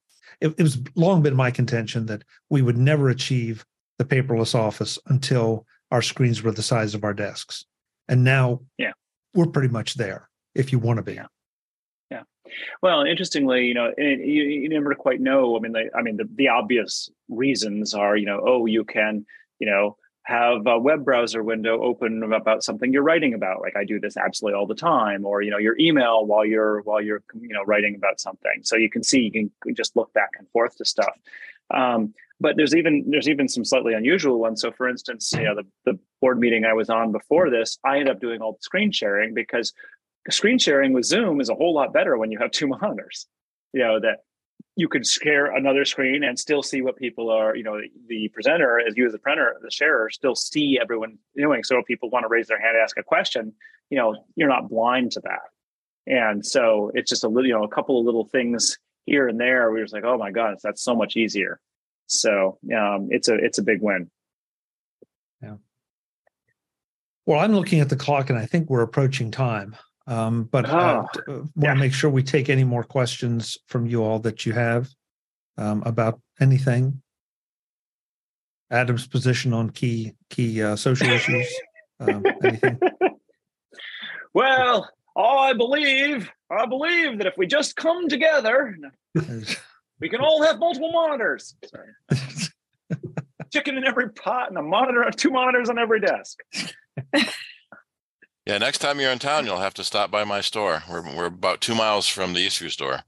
[0.42, 3.64] It, it was long been my contention that we would never achieve
[4.00, 7.66] the paperless office until our screens were the size of our desks,
[8.10, 8.94] and now Yeah.
[9.38, 11.14] We're pretty much there if you want to be.
[11.14, 12.24] Yeah.
[12.82, 15.56] Well, interestingly, you know, and you, you never quite know.
[15.56, 19.26] I mean, I mean, the, the obvious reasons are, you know, oh, you can,
[19.60, 23.62] you know, have a web browser window open about something you're writing about.
[23.62, 26.82] Like I do this absolutely all the time, or you know, your email while you're
[26.82, 28.60] while you're you know writing about something.
[28.64, 31.18] So you can see you can just look back and forth to stuff.
[31.74, 34.62] Um, but there's even there's even some slightly unusual ones.
[34.62, 37.98] So, for instance, you know, the the board meeting I was on before this, I
[37.98, 39.74] ended up doing all the screen sharing because
[40.30, 43.28] screen sharing with Zoom is a whole lot better when you have two monitors.
[43.74, 44.20] You know that
[44.76, 47.56] you could share another screen and still see what people are.
[47.56, 51.18] You know, the, the presenter, as you as the printer, the sharer, still see everyone
[51.36, 51.64] doing.
[51.64, 53.54] So if people want to raise their hand, ask a question,
[53.90, 55.40] you know, you're not blind to that.
[56.06, 58.78] And so it's just a little, you know, a couple of little things
[59.08, 59.72] here and there.
[59.72, 61.60] We just like, oh my god, that's so much easier.
[62.06, 64.12] So um, it's a it's a big win.
[65.42, 65.56] Yeah.
[67.26, 69.76] Well, I'm looking at the clock and I think we're approaching time.
[70.06, 71.74] Um, but uh, Ah, t- uh, want yeah.
[71.74, 74.90] to make sure we take any more questions from you all that you have
[75.58, 77.02] um, about anything.
[78.70, 81.48] Adam's position on key key uh, social issues.
[82.00, 82.80] Um, anything?
[84.34, 84.88] Well,
[85.18, 88.78] all I believe, I believe that if we just come together,
[90.00, 91.56] we can all have multiple monitors.
[91.66, 92.22] Sorry.
[93.52, 96.38] Chicken in every pot and a monitor, two monitors on every desk.
[98.46, 100.84] Yeah, next time you're in town, you'll have to stop by my store.
[100.90, 103.02] We're we're about two miles from the Eastview store.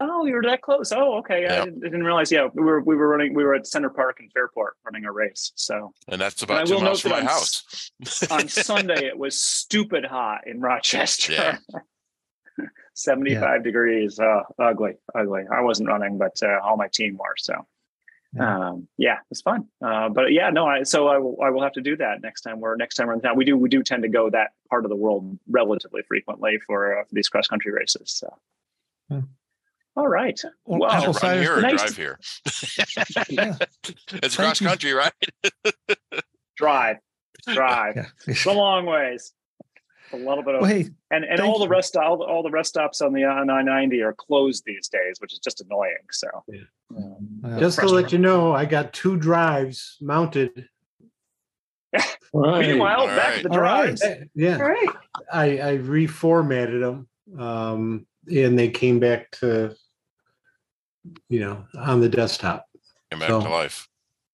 [0.00, 0.92] Oh, you were that close.
[0.92, 1.46] Oh, okay.
[1.46, 2.30] I, didn't, I didn't realize.
[2.30, 3.34] Yeah, we were we were running.
[3.34, 5.50] We were at Center Park in Fairport running a race.
[5.56, 7.90] So And that's I about two will miles note from my on house.
[8.30, 11.32] on Sunday it was stupid hot in Rochester.
[11.32, 11.58] Yeah.
[12.94, 14.18] 75 degrees.
[14.18, 15.42] Uh, ugly, ugly.
[15.52, 17.34] I wasn't running, but uh, all my team were.
[17.36, 17.54] So,
[18.34, 18.70] Yeah.
[18.70, 19.66] um, yeah, it's fun.
[19.84, 22.40] Uh, but yeah, no, I, so I will, I will have to do that next
[22.42, 23.36] time we're next time we're in town.
[23.36, 26.98] We do, we do tend to go that part of the world relatively frequently for,
[26.98, 28.10] uh, for these cross country races.
[28.10, 28.28] So,
[29.08, 29.20] Hmm.
[29.98, 30.40] All right.
[30.64, 30.88] Well, Wow.
[30.90, 32.18] Apple cider- here nice drive here.
[33.28, 33.56] yeah,
[34.22, 34.66] It's cross you.
[34.68, 35.12] country, right?
[36.56, 36.96] Drive,
[37.52, 37.94] drive.
[37.96, 38.06] yeah.
[38.26, 39.32] It's a long ways.
[40.12, 42.42] A little bit of, Well, hey, and and thank all the rest all the, all
[42.42, 45.98] the rest stops on the I ninety are closed these days, which is just annoying.
[46.10, 46.60] So, Yeah.
[46.96, 50.68] um, uh, Just to let you know, I got two drives mounted.
[52.34, 52.68] Right.
[52.68, 53.42] meanwhile, All back right.
[53.42, 53.96] to the All right.
[53.96, 54.02] drives.
[54.34, 54.88] Yeah, Right.
[55.32, 59.74] I, I reformatted them, um, and they came back to,
[61.28, 62.66] you know, on the desktop.
[63.10, 63.88] Came back So- to life.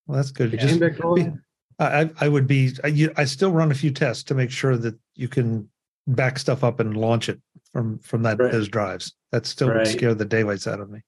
[0.07, 0.51] well, that's good.
[0.51, 1.33] They Just back to life.
[1.79, 4.77] I I would be I, you- I still run a few tests to make sure
[4.77, 5.69] that you can
[6.07, 7.39] back stuff up and launch it
[7.73, 8.51] from from that Right.
[8.51, 9.13] those drives.
[9.31, 9.87] That still would Right.
[9.87, 11.01] scare the daylights out of me.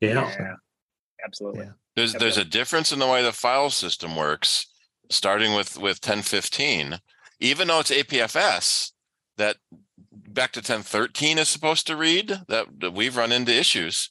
[0.00, 0.28] Yeah.
[0.38, 0.54] Yeah,
[1.24, 1.64] absolutely.
[1.66, 1.72] Yeah.
[1.94, 4.66] There's Yep, there's a difference in the way the file system works,
[5.10, 7.00] starting with with 1015.
[7.40, 8.92] Even though it's APFS,
[9.36, 9.56] that
[10.10, 12.28] back to 1013 is supposed to read.
[12.48, 14.08] That, that we've run into issues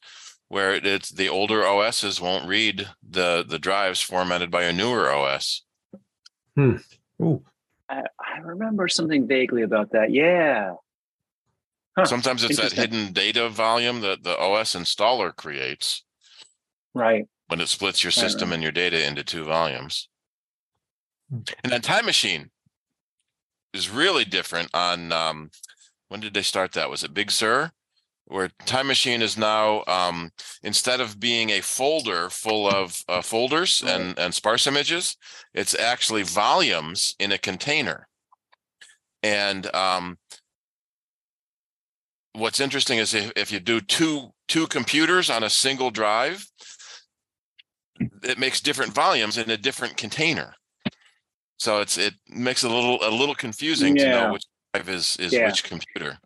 [0.47, 5.09] where it, it's the older OSs won't read the the drives formatted by a newer
[5.11, 5.63] OS.
[6.57, 6.80] Ooh,
[7.89, 10.11] I, I remember something vaguely about that.
[10.11, 10.76] Yeah.
[11.97, 16.03] Huh, Sometimes it's that hidden data volume that the OS installer creates
[16.93, 17.26] Right.
[17.47, 18.22] when it splits your Right, right.
[18.31, 20.09] system and your data into two volumes.
[21.30, 21.39] Hmm.
[21.63, 22.51] And then Time Machine
[23.73, 25.51] is really different on um
[26.07, 26.89] when did they start that?
[26.89, 27.72] Was it Big Sur?
[28.27, 30.31] Where Time Machine is now um
[30.64, 35.15] instead of being a folder full of uh, folders and and sparse images,
[35.53, 38.07] it's actually volumes in a container.
[39.22, 40.18] And um
[42.34, 46.45] what's interesting is if, if you do two two computers on a single drive,
[48.23, 50.56] it makes different volumes in a different container.
[51.57, 54.43] So it's it makes it a little a little confusing to know which
[54.73, 55.45] drive is is Yeah.
[55.45, 56.18] which computer.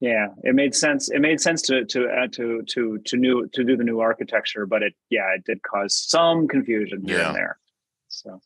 [0.00, 1.10] Yeah, it made sense.
[1.10, 4.66] It made sense to to add to to to new to do the new architecture,
[4.66, 7.26] but it yeah, it did cause some confusion here Yeah.
[7.28, 7.58] and there.
[8.08, 8.40] So,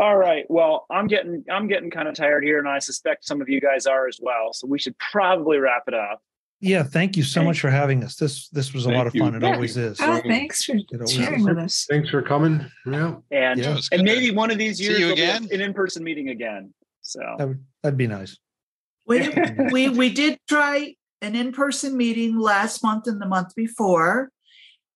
[0.00, 0.44] all right.
[0.48, 3.60] Well, I'm getting I'm getting kind of tired here, and I suspect some of you
[3.60, 4.52] guys are as well.
[4.52, 6.20] So we should probably wrap it up.
[6.60, 6.82] yeah.
[6.82, 7.46] Thank you so Hey.
[7.46, 8.16] much for having us.
[8.16, 9.20] This this was a lot Thank of you.
[9.20, 9.34] fun.
[9.36, 9.54] It Yeah.
[9.54, 9.98] always is.
[10.00, 11.86] Oh, thanks for always sharing with us.
[11.88, 12.66] Thanks for coming.
[12.86, 13.16] Yeah.
[13.30, 13.78] And Yeah.
[13.92, 15.46] And maybe one of these see years you again.
[15.52, 16.74] an in person meeting again.
[17.02, 18.36] So That would that'd be nice.
[19.06, 19.28] We,
[19.72, 24.30] we, we did try an in-person meeting last month and the month before.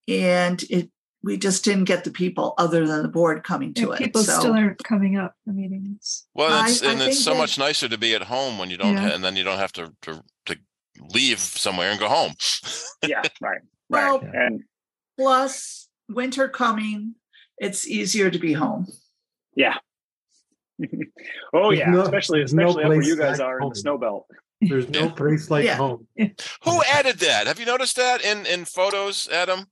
[0.09, 0.91] And it,
[1.23, 3.99] we just didn't get the people other than the board coming to Yeah, it.
[3.99, 6.27] people So- still aren't coming up for meetings.
[6.35, 8.77] Well, it's, I and it's so that- much nicer to be at home when you
[8.77, 9.09] don't, Yeah.
[9.09, 10.57] ha- and then you don't have to to to
[11.15, 12.33] leave somewhere and go home.
[13.07, 14.35] yeah, right, Well, right.
[14.35, 14.63] And
[15.19, 17.15] plus winter coming,
[17.59, 18.87] it's easier to be home.
[19.55, 19.77] yeah.
[21.53, 23.69] oh There's yeah, no- especially there's no especially up where you guys like are in
[23.69, 24.27] the snow belt.
[24.61, 25.77] There's no place like Yeah.
[25.77, 26.07] home.
[26.19, 27.47] Who added that?
[27.47, 29.67] Have you noticed that in in photos, Adam?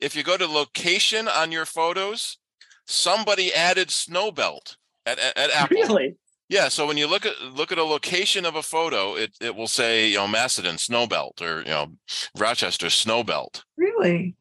[0.00, 2.38] If you go to location on your photos,
[2.86, 4.76] somebody added Snowbelt
[5.06, 5.76] at at, at Apple.
[5.76, 6.16] Really?
[6.48, 9.54] Yeah, so when you look at look at a location of a photo, it it
[9.56, 11.92] will say you know Macedon Snowbelt or you know
[12.36, 13.62] Rochester Snowbelt.
[13.76, 14.34] Really?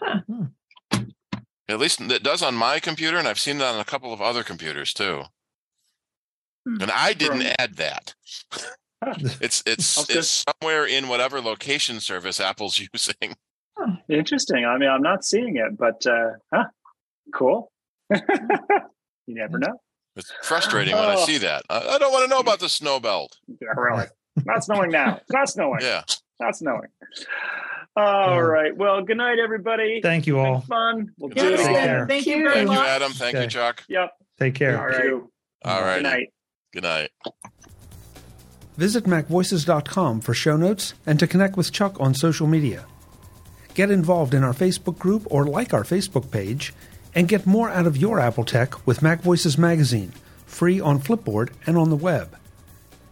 [0.00, 0.44] Hmm.
[1.72, 4.20] At least it does on my computer, and I've seen it on a couple of
[4.20, 5.22] other computers too.
[6.68, 6.82] Hmm.
[6.82, 8.14] And I didn't From- add that.
[9.40, 10.20] It's it's Okay.
[10.20, 13.34] it's somewhere in whatever location service Apple's using.
[14.08, 14.64] Interesting.
[14.64, 16.66] I mean, I'm not seeing it, but uh, huh,
[17.34, 17.72] cool.
[18.14, 18.20] you
[19.26, 19.80] never know.
[20.14, 21.24] It's frustrating when I Oh.
[21.24, 21.64] see that.
[21.68, 23.36] I, I don't want to know about the snow belt.
[23.60, 24.06] Yeah, really.
[24.44, 25.16] Not snowing now.
[25.16, 25.80] It's not snowing.
[25.80, 26.02] Yeah.
[26.42, 26.88] Not snowing.
[27.94, 28.38] All Yeah.
[28.40, 28.76] right.
[28.76, 30.00] Well, good night, everybody.
[30.02, 30.60] Thank you Been all.
[30.62, 31.12] fun.
[31.18, 31.86] We'll do Yes, it Take again.
[31.86, 32.06] care.
[32.08, 32.88] Thank you very Thank you, much.
[32.88, 33.12] Adam.
[33.12, 33.84] Thank you, Chuck.
[33.88, 34.10] Yep.
[34.40, 34.78] Take care.
[34.78, 35.12] All right.
[35.64, 36.32] All Good night.
[36.72, 37.10] Good night.
[38.76, 42.86] Visit MacVoices.com for show notes and to connect with Chuck on social media.
[43.74, 46.74] Get involved in our Facebook group or like our Facebook page,
[47.14, 50.12] and get more out of your Apple tech with MacVoices Magazine,
[50.46, 52.36] free on Flipboard and on the web.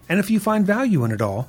[0.09, 1.49] And if you find value in it all,